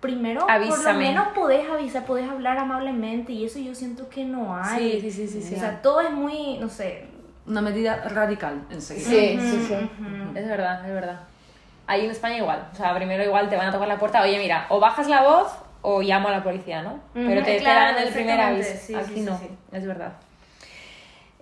[0.00, 4.54] primero por lo menos podés avisar, podés hablar amablemente y eso yo siento que no
[4.54, 5.00] hay.
[5.00, 5.54] Sí, sí, sí, sí.
[5.54, 7.06] O sea, todo es muy, no sé.
[7.46, 9.08] Una medida radical enseguida.
[9.08, 9.90] Sí, sí, sí.
[10.34, 11.20] Es verdad, es verdad.
[11.86, 12.68] Ahí en España igual.
[12.72, 15.22] O sea, primero igual te van a tocar la puerta, oye, mira, o bajas la
[15.22, 17.00] voz o llamo a la policía, ¿no?
[17.14, 18.98] Pero te, dan el primer aviso.
[18.98, 19.38] Aquí no,
[19.72, 20.12] es verdad.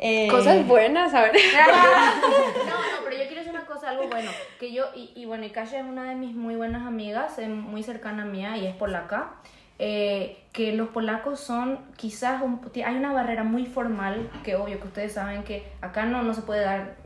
[0.05, 1.33] Eh, Cosas buenas, a ver.
[1.55, 4.33] no, no, pero yo quiero decir una cosa, algo bueno.
[4.59, 7.49] Que yo, y, y bueno, y Kasia es una de mis muy buenas amigas, es
[7.49, 9.35] muy cercana a mía y es polaca.
[9.79, 14.87] Eh, que los polacos son quizás un, hay una barrera muy formal que obvio que
[14.89, 16.97] ustedes saben que acá no, no se puede dar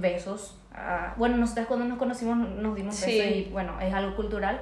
[0.00, 0.56] besos
[1.16, 4.60] bueno nosotros cuando nos conocimos nos dimos besos y bueno es algo cultural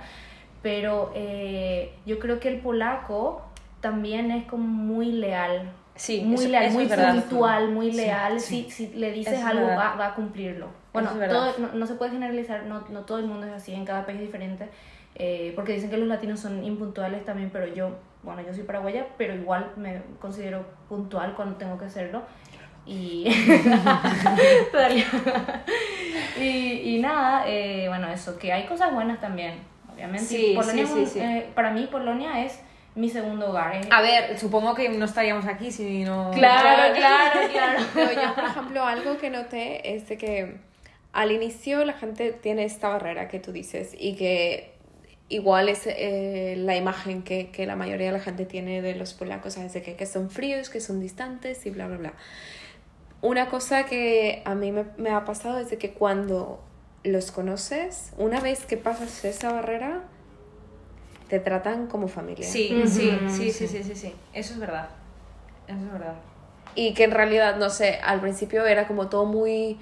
[0.62, 3.44] pero eh, yo creo que el polaco
[3.80, 8.38] también es como muy leal Sí, muy leal, muy puntual, muy leal.
[8.38, 10.68] Si, si le dices algo, va, va, a cumplirlo.
[10.92, 13.84] Bueno, todo, no, no, se puede generalizar, no, no todo el mundo es así, en
[13.84, 14.68] cada país es diferente.
[15.18, 19.06] Eh, porque dicen que los latinos son impuntuales también, pero yo, bueno, yo soy paraguaya,
[19.16, 22.22] pero igual me considero puntual cuando tengo que hacerlo.
[22.84, 23.26] Y,
[26.38, 26.44] y,
[26.84, 29.60] y, nada, eh, bueno, eso, que hay cosas buenas también,
[29.92, 30.26] obviamente.
[30.26, 32.60] Sí, Polonia sí, eh, para mí Polonia es
[32.96, 33.80] mi segundo hogar.
[33.90, 36.30] A ver, supongo que no estaríamos aquí si no...
[36.32, 37.82] Claro, claro, claro.
[37.94, 40.56] Pero yo, por ejemplo, algo que noté es de que
[41.12, 44.74] al inicio la gente tiene esta barrera que tú dices y que
[45.28, 49.12] igual es eh, la imagen que, que, la mayoría de la gente tiene de los
[49.12, 52.12] polacos, es de que, que, son fríos, que son distantes y bla, bla, bla.
[53.20, 56.62] Una cosa que a mí me, me ha pasado es de que cuando
[57.02, 60.04] los conoces, una vez que pasas esa barrera,
[61.28, 62.46] te tratan como familia.
[62.46, 64.88] Sí, sí, sí, sí, sí, sí, sí, eso es verdad,
[65.66, 66.14] eso es verdad.
[66.74, 69.78] Y que en realidad, no sé, al principio era como todo muy,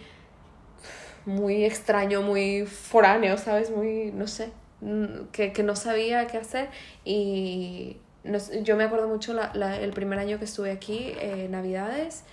[1.27, 3.71] muy extraño, muy foráneo, ¿sabes?
[3.71, 6.69] Muy, no sé, mm, que, que no sabía qué hacer
[7.05, 11.47] y no, yo me acuerdo mucho la, la, el primer año que estuve aquí, eh,
[11.51, 12.25] Navidades,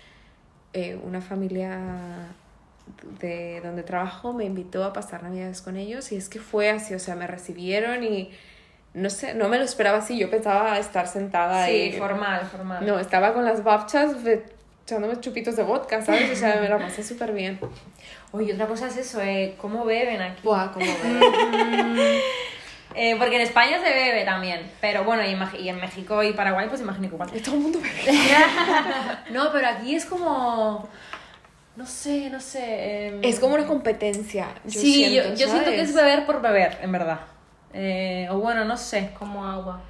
[0.73, 2.29] eh, una familia
[3.19, 6.93] de donde trabajo me invitó a pasar navidades con ellos y es que fue así,
[6.93, 8.31] o sea, me recibieron y
[8.93, 11.91] no sé, no me lo esperaba así, yo pensaba estar sentada Sí, ahí.
[11.93, 12.85] formal, formal.
[12.85, 14.15] No, estaba con las babchas
[14.85, 16.29] echándome chupitos de vodka, ¿sabes?
[16.31, 17.59] O sea, me la pasé súper bien.
[18.31, 20.41] Oye, otra cosa es eso, eh, cómo beben aquí.
[20.43, 22.21] Buah, como ves.
[22.93, 26.81] Eh, porque en España se bebe también, pero bueno, y en, México y Paraguay pues
[26.81, 27.31] imagino que igual.
[27.41, 28.19] Todo el mundo bebe.
[29.31, 30.89] no, pero aquí es como...
[31.77, 33.07] No sé, no sé.
[33.07, 34.49] em, Es como una competencia.
[34.65, 37.21] Yo sí, siento, yo, yo siento que es beber por beber, en verdad.
[37.73, 39.11] Eh, o bueno, no sé.
[39.17, 39.81] Como agua.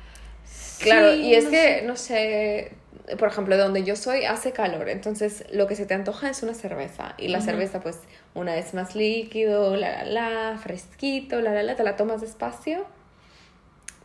[0.80, 2.72] Claro, Sí, y es no que, no sé,
[3.20, 6.54] por ejemplo, donde yo soy hace calor, entonces lo que se te antoja es una
[6.56, 7.14] cerveza.
[7.18, 8.00] Y la cerveza, pues,
[8.34, 12.86] una es más líquido, la, la, la, fresquito, la, la, la, te la tomas despacio.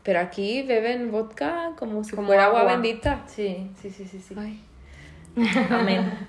[0.03, 2.73] Pero aquí beben vodka como si Como fuera agua, agua.
[2.73, 3.23] bendita.
[3.27, 4.21] Sí, sí, sí, sí.
[4.21, 4.35] sí.
[4.39, 4.61] Ay.
[5.71, 6.12] Amén.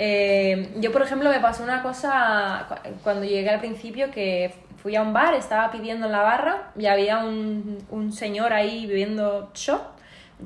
[0.00, 4.96] Eh, yo, por ejemplo, me pasó una cosa cu- cuando llegué al principio que fui
[4.96, 9.50] a un bar, estaba pidiendo en la barra y había un, un señor ahí bebiendo
[9.54, 9.82] shot,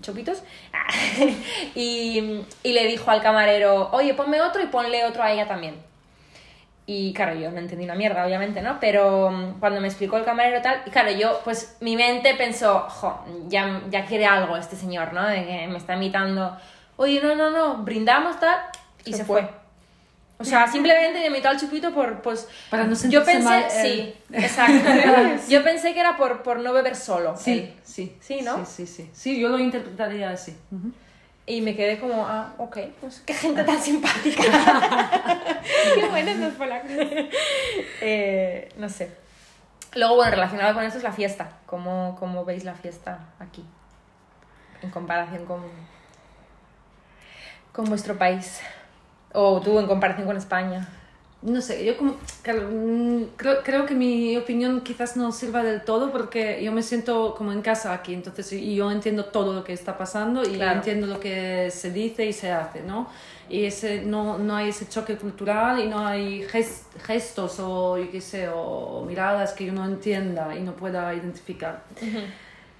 [0.01, 0.42] chopitos,
[1.75, 5.77] y, y le dijo al camarero, oye, ponme otro y ponle otro a ella también.
[6.85, 8.79] Y claro, yo no entendí una mierda, obviamente, ¿no?
[8.81, 12.81] Pero mm, cuando me explicó el camarero tal, y claro, yo, pues mi mente pensó,
[12.88, 15.25] jo, ya, ya quiere algo este señor, ¿no?
[15.27, 16.57] De que me está imitando,
[16.97, 18.59] oye, no, no, no, brindamos tal,
[19.05, 19.42] y Se se, fue.
[19.42, 19.62] fue.
[20.43, 22.49] O sea, simplemente me invitó al chupito por, pues...
[22.71, 23.83] Para no yo sentirse pensé, mal, él.
[23.83, 24.91] sí, exacto.
[25.49, 27.37] yo pensé que era por, por no beber solo.
[27.37, 27.75] Sí, él.
[27.85, 28.17] sí.
[28.21, 28.59] Sí, ¿no?
[28.67, 29.11] Sí, sí, sí.
[29.13, 30.57] Sí, yo lo interpretaría así.
[30.71, 30.93] Ujú.
[31.47, 34.43] Y me quedé como, ah, ok, pues qué gente tan simpática.
[35.95, 36.91] Qué buenas las polacas.
[38.01, 39.11] Eh, no sé.
[39.95, 41.59] Luego, bueno, relacionado con esto es la fiesta.
[41.67, 43.65] ¿Cómo, cómo veis la fiesta aquí?
[44.83, 45.63] En comparación con,
[47.73, 48.61] con vuestro país.
[49.35, 50.88] O tú en comparación con España.
[51.42, 56.12] No sé, yo como, mm, creo, creo que mi opinión quizás no sirva del todo
[56.12, 59.73] porque yo me siento como en casa aquí, entonces y yo entiendo todo lo que
[59.73, 60.77] está pasando y Claro.
[60.77, 63.09] entiendo lo que se dice y se hace, ¿no?
[63.49, 68.09] Y ese, no, no hay ese choque cultural y no hay ges- gestos o, yo
[68.11, 71.83] qué sé, o miradas que yo no entienda y no pueda identificar.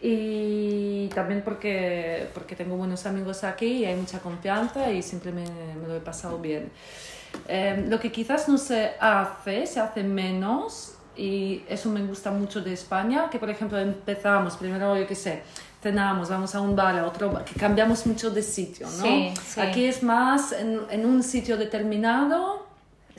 [0.04, 5.44] Y también porque, porque tengo buenos amigos aquí y hay mucha confianza y siempre me,
[5.44, 6.72] me lo he pasado bien.
[7.46, 12.60] Eh, lo que quizás no se hace, se hace menos y eso me gusta mucho
[12.60, 15.42] de España, que por ejemplo empezamos, primero yo qué sé,
[15.82, 19.04] cenamos, vamos a un bar, a otro bar, que cambiamos mucho de sitio, ¿no?
[19.04, 19.60] Sí, sí.
[19.60, 22.66] Aquí es más en, en un sitio determinado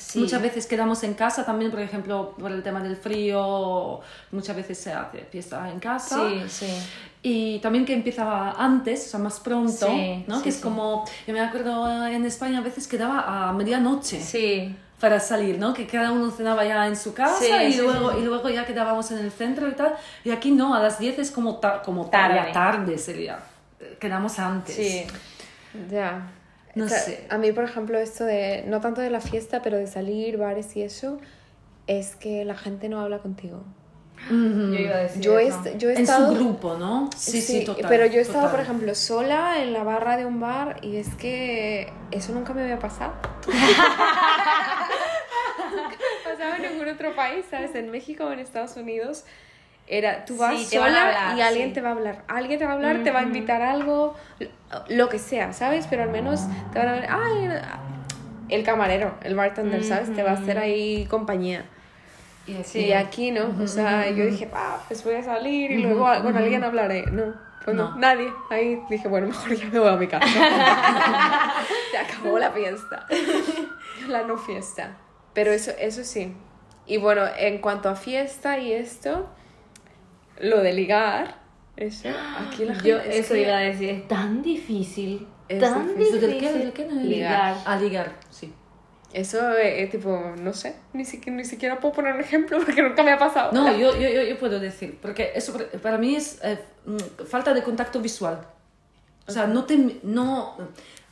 [0.05, 0.19] Sí.
[0.19, 4.77] Muchas veces quedamos en casa también, por ejemplo, por el tema del frío, muchas veces
[4.77, 6.17] se hace fiesta en casa.
[6.29, 6.73] Sí, sí.
[7.23, 10.37] Y también que empieza antes, o sea, más pronto, Sí, ¿no?
[10.37, 14.75] sí, que es como, yo me acuerdo en España a veces quedaba a medianoche Sí.
[14.99, 15.73] para salir, ¿no?
[15.73, 18.49] Que cada uno cenaba ya en su casa Sí, y, sí, luego, sí, y luego
[18.49, 19.95] ya quedábamos en el centro y tal.
[20.25, 22.37] Y aquí no, a las 10 es como, ta- como Tarde.
[22.37, 22.51] tarde.
[22.53, 23.39] tarde sería.
[23.99, 24.75] Quedamos antes.
[24.75, 25.05] Sí.
[25.89, 26.27] Ya.
[26.75, 27.25] No O sea, sé.
[27.29, 30.75] A mí, por ejemplo, esto de, no tanto de la fiesta, pero de salir, bares
[30.75, 31.19] y eso,
[31.87, 33.63] es que la gente no habla contigo.
[34.29, 34.35] Yo
[34.75, 35.63] iba a decir Yo he, eso.
[35.77, 36.29] yo he En estado...
[36.31, 37.09] su grupo, ¿no?
[37.17, 37.85] Sí, sí, total.
[37.89, 38.51] Pero yo he estado, total.
[38.51, 42.61] por ejemplo, sola en la barra de un bar y es que eso nunca me
[42.63, 43.13] había pasado.
[45.75, 47.75] nunca me pasaba en ningún otro país, ¿sabes?
[47.75, 49.25] En México o en Estados Unidos.
[49.85, 51.73] Era, tú vas Sí, sola hablar, y alguien sí.
[51.75, 52.23] te va a hablar.
[52.27, 54.15] Alguien te va a hablar, te va a invitar a algo,
[54.87, 55.87] lo- que sea, ¿sabes?
[55.89, 56.41] Pero al menos
[56.71, 57.49] te van a ver, ay,
[58.49, 60.13] el camarero, el bartender, ¿sabes?
[60.15, 61.65] Te va a hacer ahí compañía.
[62.47, 62.77] Y.
[62.79, 66.35] Y aquí no, o sea, yo dije, ah, pues voy a salir y luego con
[66.37, 67.05] alguien hablaré.
[67.11, 67.91] No, pues no.
[67.91, 67.97] No.
[67.97, 68.31] nadie.
[68.49, 70.25] Ahí dije, bueno, mejor ya me voy a mi casa.
[71.91, 73.05] Se acabó la fiesta.
[74.07, 74.97] La no fiesta.
[75.33, 76.33] Pero eso, eso sí.
[76.85, 79.29] Y bueno, en cuanto a fiesta y esto,
[80.39, 81.37] lo de ligar,
[81.75, 82.89] eso, aquí la gente...
[82.89, 85.27] Yo es eso que- iba a decir, es tan difícil.
[85.49, 86.19] Es tan difícil.
[86.21, 86.59] Difícil.
[86.59, 86.85] ¿Del qué?
[86.85, 87.57] No, Ligar.
[87.65, 88.53] A ligar, sí.
[89.11, 93.03] Eso, eh, tipo, no sé, ni siquiera, ni siquiera puedo poner un ejemplo porque nunca
[93.03, 93.51] me ha pasado.
[93.51, 97.25] No, yo, yo, yo, yo puedo decir, porque eso para- para mí es eh, mm,
[97.27, 98.39] falta de contacto visual.
[99.27, 99.99] O sea, no te...
[100.03, 100.57] No,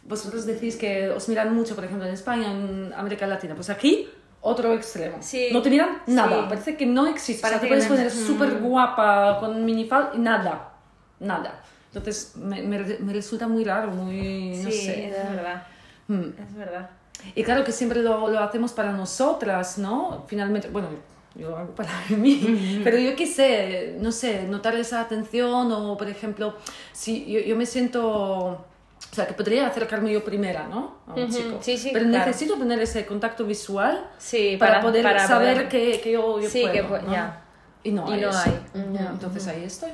[0.03, 3.54] vosotros decís que os miran mucho, por ejemplo, en España, en América Latina.
[3.54, 4.10] Pues aquí,
[4.42, 5.17] otro extremo.
[5.21, 5.50] Sí.
[5.52, 6.42] No te miran nada.
[6.42, 6.46] Sí.
[6.50, 7.42] Parece que no existe.
[7.42, 10.73] Parece o sea, te puedes poner súper guapa con minifal y nada.
[11.19, 11.63] Nada.
[11.87, 14.58] Entonces, me, me, me resulta muy raro, muy...
[14.63, 15.08] No sí, sé.
[15.10, 15.63] es verdad.
[16.08, 16.29] Mm.
[16.42, 16.89] Es verdad.
[17.35, 20.23] Y claro que siempre lo, lo hacemos para nosotras, ¿no?
[20.27, 20.87] Finalmente, bueno,
[21.35, 25.98] yo lo hago para mí, pero yo qué sé, no sé, notar esa atención o,
[25.98, 26.56] por ejemplo,
[26.94, 28.65] si yo, yo me siento
[29.12, 30.95] O sea, que podría acercarme yo primera, ¿no?
[31.07, 31.57] A un Ujú, chico.
[31.62, 32.25] sí, sí, Pero claro.
[32.25, 36.39] necesito tener ese contacto visual Sí, para, para- poder para saber poder- Que, que yo,
[36.39, 37.12] yo Sí, puedo, que pu- ¿no?
[37.12, 37.41] ya.
[37.83, 38.21] Y no Y hay.
[38.21, 38.39] no eso.
[38.45, 38.81] hay.
[38.81, 39.91] Ujú, Entonces ahí estoy.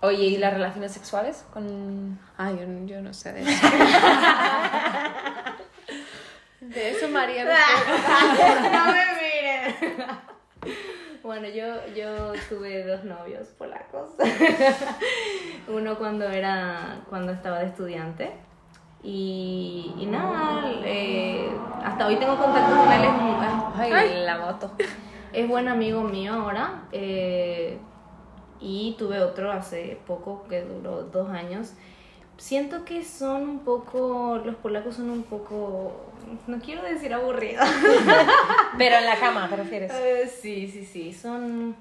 [0.00, 2.18] Oye, ¿y las relaciones sexuales con...?
[2.36, 3.50] Ay, yo, yo no sé de eso.
[6.60, 7.56] de eso María puede-
[8.72, 9.74] no me miren.
[11.28, 14.08] Bueno, yo, yo tuve dos novios polacos.
[15.68, 18.32] Uno cuando era cuando estaba de estudiante.
[19.02, 21.50] Y, y nada, eh,
[21.84, 23.02] hasta hoy tengo contacto con él.
[23.04, 24.72] Es, es- Ay, la moto.
[25.34, 26.84] es buen amigo mío ahora.
[26.92, 27.78] eh,
[28.58, 31.74] y tuve otro hace poco que duró dos años.
[32.38, 36.06] Siento que son un poco, los polacos son un poco,
[36.46, 37.66] no quiero decir aburridos.
[38.78, 39.92] Pero en la cama, ¿te refieres?
[39.92, 41.74] Eh, sí, sí, sí, son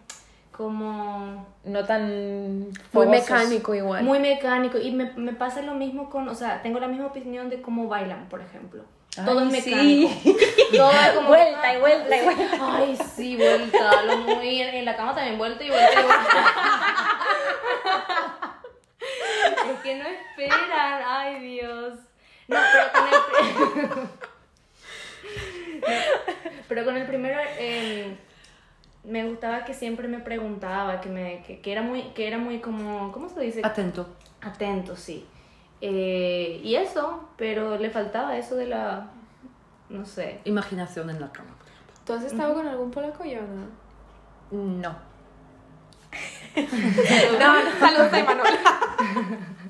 [0.51, 4.03] como No tan Muy mecánico igual.
[4.03, 7.49] muy mecánico y me, me pasa lo mismo con, o sea, tengo la misma opinión
[7.49, 8.83] de cómo bailan, por ejemplo.
[9.15, 9.69] Todo Ay, es sí.
[9.69, 10.39] mecánico.
[10.75, 12.57] Todo es como Vuelta y vuelta y vuelta.
[12.77, 14.01] Ay, sí, vuelta.
[14.03, 16.47] Lo muy en, en la cama también vuelta y vuelta y vuelta.
[19.71, 21.01] es que no esperan.
[21.05, 21.99] Ay, Dios.
[22.49, 23.13] No, pero con el,
[25.79, 25.87] No,
[26.67, 28.17] pero con el primero eh,
[29.05, 32.59] me gustaba que siempre me preguntaba, que, me, que, que era muy, que era muy
[32.59, 33.61] como, ¿cómo se dice?
[33.63, 34.07] Atento.
[34.41, 35.25] Atento, sí.
[35.79, 39.11] Eh, y eso, pero le faltaba eso de la,
[39.89, 40.41] no sé.
[40.43, 41.51] Imaginación en la cama.
[41.57, 41.95] por ejemplo.
[42.05, 43.69] ¿Tú has estado con algún polaco, Joana?
[44.51, 44.95] No.
[47.39, 48.11] No, no, saludos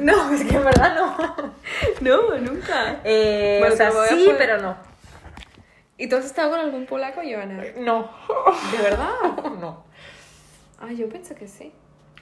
[0.00, 1.54] No, es que en verdad no.
[2.00, 3.00] No, nunca.
[3.04, 4.76] Eh, Bueno, o sea, sí, pero no.
[5.96, 7.62] ¿Y tú has estado con algún polaco, Joana?
[7.78, 8.10] No.
[8.72, 9.10] ¿De verdad?
[9.60, 9.84] No.
[10.80, 11.72] Ah, yo pensé que sí.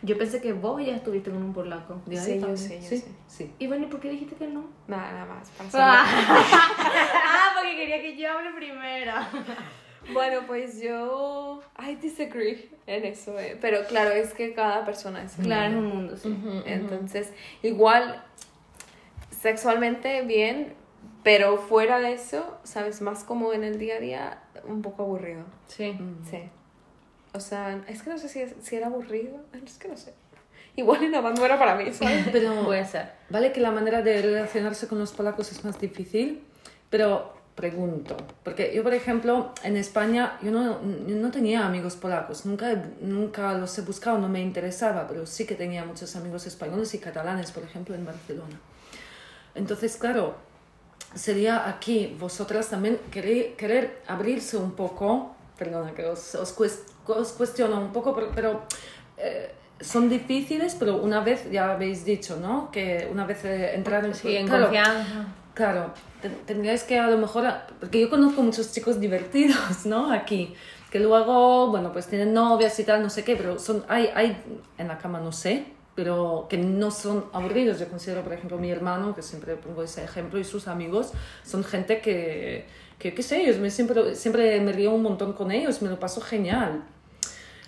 [0.03, 2.01] Yo pensé que vos ya estuviste con un polaco.
[2.07, 2.59] De Sí, yo también.
[2.59, 3.09] sé, yo sí, sé.
[3.27, 3.55] sí.
[3.59, 4.67] Y bueno, ¿y por qué dijiste que no?
[4.87, 5.49] Nada, nada más.
[5.73, 9.13] Para ah, porque quería que yo hable primero.
[10.13, 11.63] Bueno, pues yo.
[11.79, 13.57] I disagree en eso, eh.
[13.61, 16.37] Pero claro, es que cada persona es Claro, es un mundo, sí.
[16.67, 17.33] Entonces,
[17.63, 18.23] igual,
[19.31, 20.75] sexualmente bien,
[21.23, 23.01] pero fuera de eso, ¿sabes?
[23.01, 25.45] Más como en el día a día, un poco aburrido.
[25.69, 25.99] Sí.
[26.31, 26.39] Sí.
[27.35, 29.39] O sea, es que no sé si, es- si era aburrido.
[29.65, 30.15] Es que no sé.
[30.77, 32.29] Igual en Abando era para mí, ¿sabes?
[32.33, 33.11] Pero Puede ser.
[33.31, 36.45] vale que la manera de relacionarse con los polacos es más difícil,
[36.91, 40.79] pero pregunto, porque yo por ejemplo en España yo no,
[41.09, 45.47] yo no tenía amigos polacos, nunca, nunca los he buscado, no me interesaba, pero sí
[45.47, 48.61] que tenía muchos amigos españoles y catalanes, por ejemplo, en Barcelona.
[49.55, 50.37] Entonces, claro,
[51.15, 57.33] sería aquí vosotras también querer, querer abrirse un poco, perdona que os, os, cues- os
[57.33, 58.63] cuestiono un poco, pero, pero,
[59.17, 59.51] eh,
[59.81, 62.71] son difíciles, pero una vez, ya habéis dicho, ¿no?
[62.71, 65.27] Que una vez eh, entrar en, Sí, en claro, confianza.
[65.57, 65.83] Claro,
[66.21, 67.45] te- tendríais que a lo mejor,
[67.81, 70.11] porque yo conozco muchos chicos divertidos, ¿no?
[70.13, 70.55] Aquí,
[70.91, 74.37] que luego, bueno, pues tienen novias y tal, no sé qué, pero son, hay, hay
[74.77, 77.81] en la cama, no sé, pero que no son aburridos.
[77.81, 81.65] Yo considero, por ejemplo, mi hermano, que siempre pongo ese ejemplo, y sus amigos, son
[81.65, 82.67] gente que,
[82.99, 85.99] que qué sé, yo me siempre, siempre me río un montón con ellos, me lo
[85.99, 86.83] paso genial.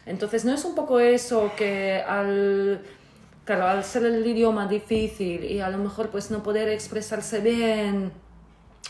[0.04, 2.82] Entonces, ¿no es un poco eso que al,
[3.48, 8.12] claro, al ser el idioma difícil y a lo mejor pues no poder expresarse bien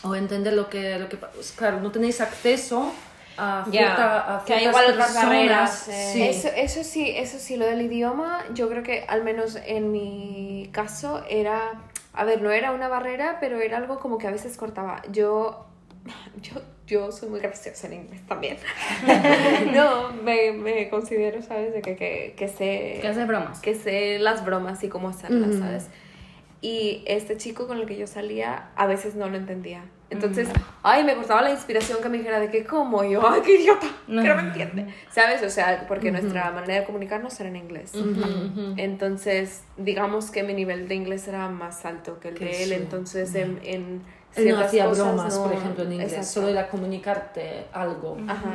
[0.03, 2.91] o entender lo que, lo que pues, claro, no tenéis acceso
[3.37, 6.09] a, Ya, cierta, a que hay igual otras barreras, eh.
[6.11, 6.23] Sí.
[6.23, 10.69] Eso, eso sí, eso sí, lo del idioma, yo creo que al menos en mi
[10.73, 11.81] caso era,
[12.11, 15.01] a ver, no era una barrera, pero era algo como que a veces cortaba.
[15.09, 15.67] Yo,
[16.41, 18.57] yo, yo soy muy graciosa en inglés también.
[19.73, 21.71] no, me, me considero, ¿sabes?
[21.71, 22.97] De que, que, que sé...
[22.99, 23.59] Que haces bromas.
[23.61, 25.55] que sé las bromas y cómo hacerlas.
[25.59, 25.87] ¿sabes?
[26.61, 29.83] Y este chico con el que yo salía a veces no lo entendía.
[30.09, 30.49] Entonces,
[30.81, 33.03] ay, me cortaba la inspiración que me dijera de que, ¿cómo?
[33.03, 34.87] Y yo, ay, qué idiota, que no me entiende.
[35.11, 35.43] ¿Sabes?
[35.43, 37.91] O sea, porque nuestra manera de comunicarnos era en inglés.
[38.75, 42.71] Entonces, digamos que mi nivel de inglés era más alto que el de él.
[42.71, 44.01] Entonces, en, en
[44.35, 46.31] Él no hacía cosas bromas, no- por ejemplo, en inglés, Exacto.
[46.33, 48.17] solo era comunicarte algo.
[48.27, 48.51] Ajá.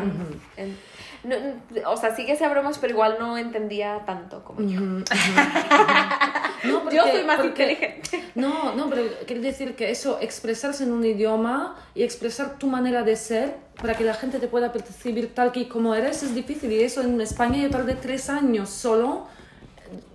[0.57, 0.77] En-
[1.25, 4.81] no, no, o sea, sí que hacía bromas, pero igual no entendía tanto como yo.
[6.65, 8.25] No, porque- yo soy más porque- inteligente.
[8.35, 13.03] No, no, pero quiere decir que eso, expresarse en un idioma y expresar tu manera
[13.03, 16.73] de ser para que la gente te pueda percibir tal que como eres es difícil.
[16.73, 19.27] Y eso en España yo tardé tres años solo.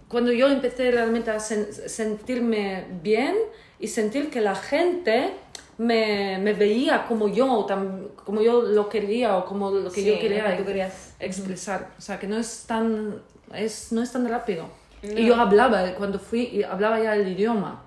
[0.07, 3.35] Cuando yo empecé realmente a sen- sentirme bien
[3.79, 5.31] y sentir que la gente
[5.77, 10.05] me, me veía como yo, tam- como yo lo quería o como lo que Sí,
[10.07, 11.15] yo quería que querías.
[11.19, 11.91] expresar.
[11.97, 13.21] O sea, que no es tan,
[13.53, 14.65] es, no es tan rápido.
[15.01, 17.81] Y yo hablaba, cuando fui, hablaba ya el idioma.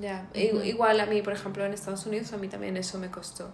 [0.00, 3.10] Ya, I- igual a mí, por ejemplo, en Estados Unidos, a mí también eso me
[3.10, 3.44] costó.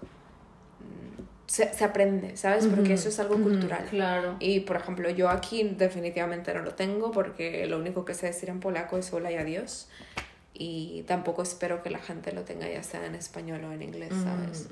[0.80, 2.66] Mm, Se, se aprende, ¿sabes?
[2.66, 3.84] Porque eso es algo cultural.
[3.90, 4.34] Claro.
[4.40, 8.48] Y, por ejemplo, yo aquí definitivamente no lo tengo porque lo único que sé decir
[8.48, 9.86] en polaco es hola y adiós.
[10.56, 14.12] Y tampoco espero que la gente lo tenga ya sea en español o en inglés,
[14.22, 14.68] ¿sabes?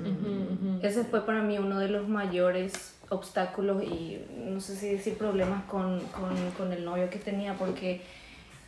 [0.80, 5.64] Ese fue para mí uno de los mayores obstáculos y no sé si decir problemas
[5.64, 8.00] con, con, con el novio que tenía porque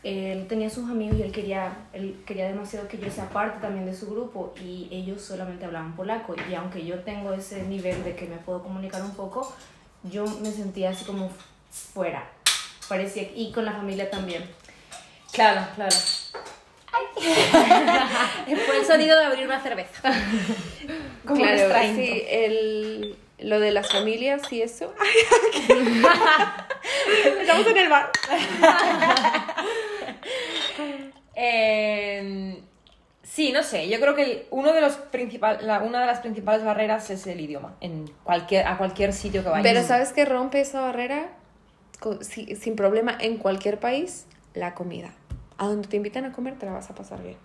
[0.05, 3.87] él tenía sus amigos y él quería, él quería demasiado que yo sea parte también
[3.87, 8.15] de su grupo y ellos solamente hablaban polaco y aunque yo tengo ese nivel de
[8.15, 9.55] que me puedo comunicar un poco,
[10.03, 11.31] yo me sentía así como
[11.71, 12.29] fuera.
[12.89, 14.45] Parecía, y con la familia también.
[15.33, 15.97] Claro, claro.
[18.66, 20.03] Fue el sonido de abrir una cerveza.
[21.27, 24.95] Como claro, sí, el, lo de las familias y eso.
[27.41, 28.11] Estamos en el bar.
[31.35, 32.62] Eh,
[33.22, 33.89] sí, no sé.
[33.89, 37.41] Yo creo que uno de los principal, la- una de las principales barreras es el
[37.41, 37.75] idioma.
[37.81, 39.62] En cualquier, a cualquier sitio que vayas.
[39.64, 41.29] Pero ¿sabes qué rompe esa barrera?
[42.20, 45.11] Si- sin problema en cualquier país, la comida.
[45.59, 47.37] A donde te invitan a comer te la vas a pasar bien.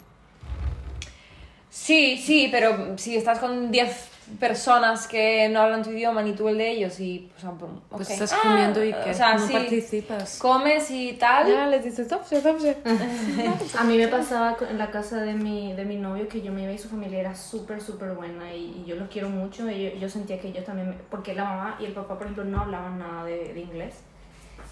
[1.70, 6.48] Sí, sí, pero si estás con 10 personas que no hablan tu idioma ni tú
[6.50, 7.54] el de ellos y pues, ah,
[7.90, 10.40] Pues estás Ah, comiendo y que o sea, no sí, participas.
[10.40, 11.48] comes y tal.
[11.48, 12.78] Ya les dices, dobrze, dobrze.
[13.78, 16.64] A mí me pasaba en la casa de mi, de mi novio que yo me
[16.64, 19.70] iba y su familia era súper, súper buena y, y yo los quiero mucho.
[19.70, 22.24] Y yo, yo sentía que ellos también, me- porque la mamá y el papá, por
[22.24, 23.94] ejemplo, no hablaban nada de, de inglés.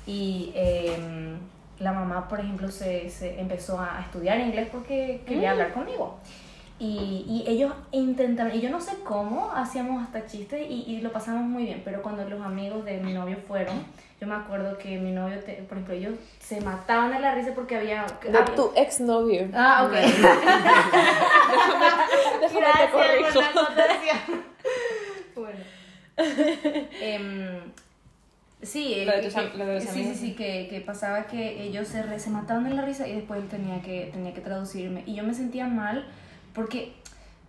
[0.08, 1.38] Y em,
[1.80, 6.19] la mamá, por ejemplo, se, se empezó a estudiar inglés porque quería hablar conmigo.
[6.80, 11.11] Y, y ellos intentaron, y yo no sé cómo, hacíamos hasta chistes y, y lo
[11.11, 13.84] pasamos muy bien, pero cuando los amigos de mi novio fueron,
[14.21, 17.51] yo me acuerdo que mi novio, te- por ejemplo, ellos se mataban de la risa
[17.55, 18.05] porque había...
[18.21, 19.47] De había- tu exnovio.
[19.55, 19.93] Ah, ok.
[22.41, 23.39] Déjame te Gracias corrijo.
[23.41, 24.43] acotación.
[25.36, 25.59] bueno.
[27.01, 27.59] Em,
[28.62, 30.18] sí, Lo de eh, tus que- lo de los sí, sí, amigos.
[30.18, 33.41] sí, que, que pasaba que ellos se, re- se mataban de la risa y después
[33.41, 35.03] él tenía que, tenía que traducirme.
[35.05, 36.05] Y yo me sentía mal
[36.53, 36.93] porque,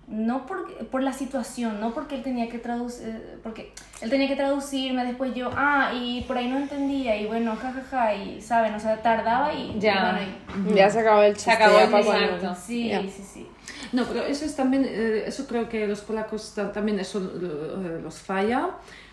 [0.06, 4.36] no por, por la situación, no porque él tenía que traducir, porque él tenía que
[4.36, 8.80] traducirme, después yo, ah, y por ahí no entendía, y bueno, jajaja, y saben, o
[8.80, 10.12] sea, tardaba y Ya.
[10.12, 11.50] bueno, y- Ya se acabó el chiste.
[11.52, 12.56] acabó ya el exacto.
[12.66, 13.02] sí, Ya.
[13.02, 13.46] sí, sí.
[13.92, 18.00] No, pero eso es también, eh, eso creo que los polacos ta- también eso eh,
[18.02, 18.70] los falla,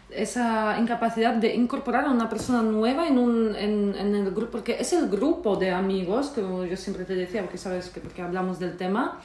[0.10, 4.78] esa incapacidad de incorporar a una persona nueva en, un, en, en el grupo, porque
[4.80, 8.60] es el grupo de amigos, como yo siempre te decía, porque sabes que porque hablamos
[8.60, 9.20] del tema,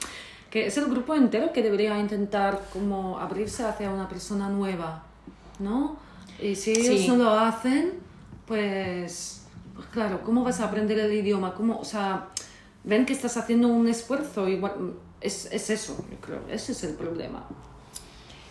[0.50, 5.02] que es el grupo entero que debería intentar como abrirse hacia una persona nueva,
[5.58, 5.96] ¿no?
[6.40, 7.08] Y si ellos Sí.
[7.08, 7.92] no lo hacen,
[8.46, 9.42] pues,
[9.74, 11.54] pues claro, ¿cómo vas a aprender el idioma?
[11.54, 12.26] ¿Cómo, o sea,
[12.82, 16.94] ven que estás haciendo un esfuerzo, igual, es, es eso, yo creo, ese es el
[16.94, 17.44] problema.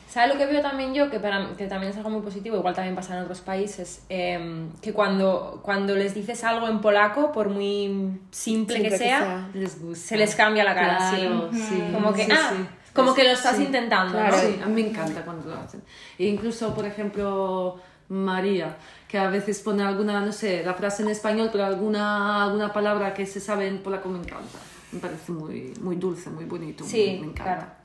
[0.10, 1.08] ¿Sabes lo que veo también yo?
[1.12, 4.72] Que, para, que también es algo muy positivo, igual también pasa en otros países, em,
[4.82, 9.20] que cuando, cuando les dices algo en polaco, por muy simple, Simple que, que sea,
[9.20, 9.50] sea.
[9.54, 10.08] Les gusta.
[10.08, 10.98] se les cambia la cara.
[10.98, 11.60] Claro, sí.
[11.62, 11.84] sí.
[11.94, 12.66] Como que, Sí, ah, sí.
[12.92, 13.64] como que lo estás sí.
[13.66, 14.36] intentando, Claro.
[14.36, 14.42] ¿no?
[14.42, 15.84] Sí, a mí me encanta cuando lo hacen.
[16.18, 17.80] E incluso, por ejemplo,
[18.10, 22.74] María, que a veces pone alguna, no sé, la frase en español, pero alguna, alguna
[22.74, 24.58] palabra que se sabe en polaco me encanta.
[24.92, 26.84] Me parece muy, muy dulce, muy bonito.
[26.84, 27.44] Sí, me encanta.
[27.44, 27.79] claro.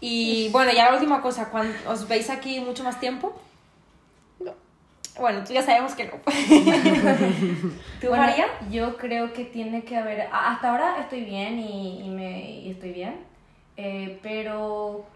[0.00, 3.34] Y bueno, ya la última cosa, ¿cuán- ¿os veis aquí mucho más tiempo?
[4.40, 4.52] No.
[5.18, 6.12] Bueno, tú ya sabemos que no.
[8.00, 8.46] ¿Tú, Bueno, María?
[8.70, 10.28] Yo creo que tiene que haber.
[10.32, 13.16] Hasta ahora estoy bien y, y me, y estoy bien,
[13.76, 15.06] eh, pero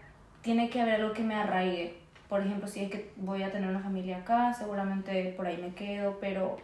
[0.41, 1.97] tiene que haber algo que me arraigue.
[2.27, 5.73] Por ejemplo, si es que voy a tener una familia acá, seguramente por ahí me
[5.75, 6.57] quedo, pero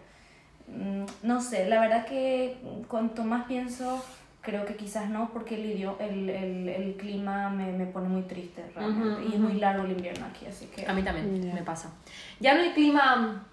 [0.67, 2.57] mm, no sé, la verdad que
[2.87, 4.03] cuanto más pienso,
[4.47, 8.21] creo que quizás no, porque el, idio- el, el, el clima me, me pone muy
[8.21, 9.23] triste realmente.
[9.29, 10.85] Y es muy largo el invierno aquí, así que.
[10.87, 11.53] A mí también Ya.
[11.53, 11.91] me pasa.
[12.39, 13.45] Ya no el clima,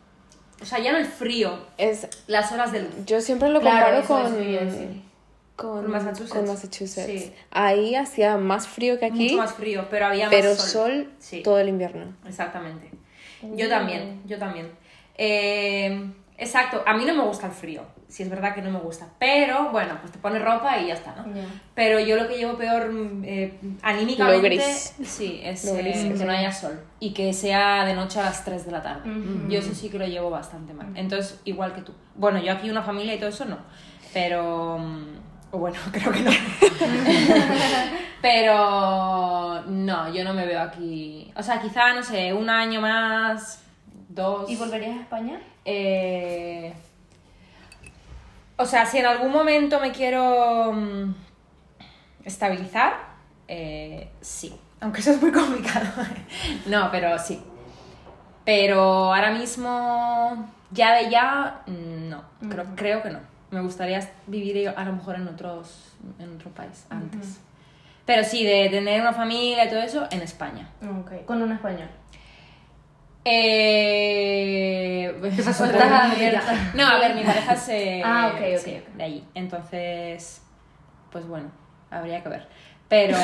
[0.62, 2.90] o sea, ya no el frío, Es, las horas de luz.
[3.06, 4.74] yo siempre lo Claro, comparo con, es,
[5.56, 6.30] con, Massachusetts.
[6.32, 7.06] con Massachusetts.
[7.24, 7.32] Sí.
[7.50, 11.10] Ahí hacía más frío que aquí, Mucho más frío, pero había pero más sol, sol.
[11.18, 11.42] Sí.
[11.42, 12.14] todo el invierno.
[12.24, 12.88] Exactamente.
[13.56, 14.70] Yo también, yo también.
[15.18, 18.78] Eh, exacto, a mí no me gusta el frío, si es verdad que no me
[18.78, 21.24] gusta, pero bueno, pues te pones ropa y ya está, ¿no?
[21.74, 24.94] Pero yo lo que llevo peor mm, eh, anímicamente, Lo gris.
[25.04, 26.24] sí, es Lo eh, gris, que sí.
[26.24, 29.10] no haya sol y que sea de noche a las 3 de la tarde.
[29.48, 30.88] Yo eso sí que lo llevo bastante mal.
[30.94, 31.92] Entonces, igual que tú.
[32.14, 33.58] Bueno, yo aquí una familia y todo eso no,
[34.12, 35.04] pero mm,
[35.52, 36.30] O bueno, creo que no.
[38.22, 41.30] Pero no, yo no me veo aquí.
[41.36, 43.62] O sea, quizá, no sé, un año más,
[44.08, 44.48] dos.
[44.48, 45.40] ¿Y volverías a España?
[45.66, 46.72] Eh,
[48.56, 51.14] o sea, si en algún momento me quiero mm,
[52.24, 52.94] estabilizar,
[53.48, 54.54] eh, sí.
[54.80, 55.86] Aunque eso es muy complicado.
[56.66, 57.42] no, pero sí.
[58.44, 62.22] Pero ahora mismo, ya de ya, no.
[62.48, 63.20] Creo, creo que no.
[63.50, 67.38] Me gustaría vivir a lo mejor en, otros, en otro país antes.
[68.04, 70.68] Pero sí, de tener una familia y todo eso, en España.
[71.00, 71.88] Ok, con un español.
[73.24, 75.14] Eh...
[75.20, 76.58] Preguntas abiertas.
[76.74, 79.24] No, a ver, mi pareja es eh, Ah, ok, ok, sí, de allí.
[79.34, 80.42] Entonces,
[81.10, 81.50] pues bueno,
[81.90, 82.46] habría que ver.
[82.88, 83.16] Pero.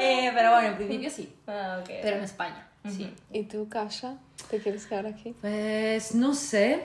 [0.00, 1.34] Eh, pero bueno, en principio sí.
[1.46, 1.80] Ah.
[1.86, 3.14] Pero en España, sí.
[3.32, 4.16] ¿Y tú, Kasha?
[4.50, 5.34] ¿Te quieres quedar aquí?
[5.40, 6.82] Pues no sé.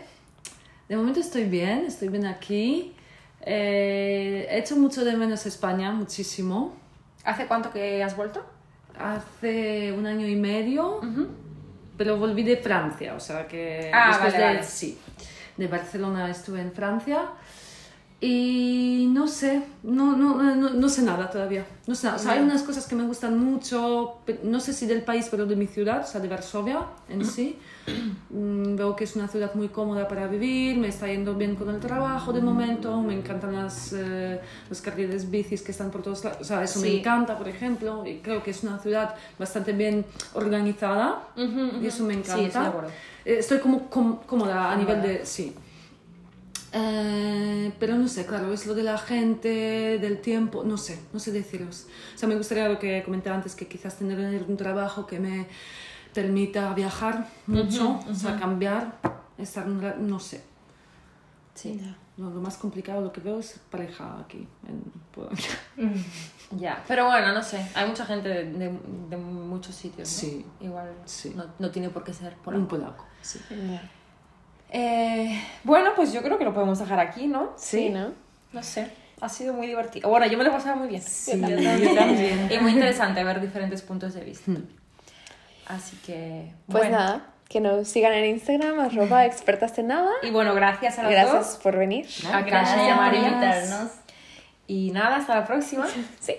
[0.87, 2.95] De momento estoy bien, estoy bien aquí.
[3.41, 6.75] Eh, he hecho mucho de menos España, muchísimo.
[7.23, 8.43] ¿Hace cuánto que has vuelto?
[8.97, 10.99] Hace un año y medio,
[11.97, 14.63] pero volví de Francia, o sea que Ah, después vale, de, vale.
[14.63, 14.99] sí,
[15.57, 17.21] de Barcelona estuve en Francia
[18.21, 21.65] y no sé, no, no, no, no sé nada todavía.
[21.87, 22.17] No sé nada.
[22.17, 25.45] O sea, hay unas cosas que me gustan mucho, no sé si del país, pero
[25.45, 27.57] de mi ciudad, o sea, de Varsovia en sí.
[28.31, 31.69] Mm, Veo que es una ciudad muy cómoda para vivir, me está yendo bien con
[31.71, 34.39] el trabajo de momento, me encantan las, eh,
[34.69, 38.05] los carriles bicis que están por todos lados, o sea, eso me encanta, por ejemplo,
[38.05, 40.05] y creo que es una ciudad bastante bien
[40.35, 41.23] organizada
[41.81, 42.37] y eso me encanta.
[42.37, 42.89] Sí, estoy de acuerdo.
[43.25, 45.25] Eh, Estoy como com- cómoda a nivel de...
[45.25, 45.55] Sí.
[46.71, 51.19] Eh, pero no sé, claro, es lo de la gente, del tiempo, no sé, no
[51.19, 51.87] sé deciros.
[52.15, 55.47] O sea, me gustaría lo que comenté antes, que quizás tener un trabajo que me
[56.13, 58.99] permita viajar mucho, o sea, cambiar,
[59.37, 60.43] estar, no sé.
[61.55, 61.81] Sí.
[62.17, 65.45] No, lo más complicado lo que veo es pareja aquí en Polonia.
[66.57, 67.63] Ya, pero bueno, no sé.
[67.75, 70.09] Hay mucha gente de, de- de muchos sitios.
[70.11, 70.19] ¿no?
[70.19, 70.43] Sí.
[70.59, 71.31] Igual Sí.
[71.35, 73.39] No, no tiene por qué ser por Un polaco, sí.
[74.71, 77.53] Eh, bueno, pues yo creo que lo podemos dejar aquí, ¿no?
[77.57, 78.11] Sí, ¿no?
[78.53, 78.91] No sé.
[79.21, 80.09] Ha sido muy divertido.
[80.09, 81.01] Bueno, yo me lo he pasado muy bien.
[81.01, 82.49] Sí, yo también.
[82.51, 84.51] Y muy interesante ver diferentes puntos de vista.
[85.67, 86.53] Así que.
[86.67, 86.97] Pues bueno.
[86.97, 90.11] nada, que nos sigan en Instagram, arroba expertas en nada.
[90.23, 91.57] Y bueno, gracias a las Gracias dos.
[91.63, 92.07] por venir.
[92.31, 93.27] A Kasha y a Gracias por María.
[93.27, 93.91] invitarnos.
[94.67, 95.85] Y nada, hasta la próxima.
[96.19, 96.35] Sí.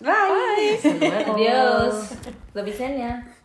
[0.00, 0.80] Bye.
[1.00, 1.34] Luego.
[1.34, 2.10] Adiós.
[2.54, 3.26] Widzenia.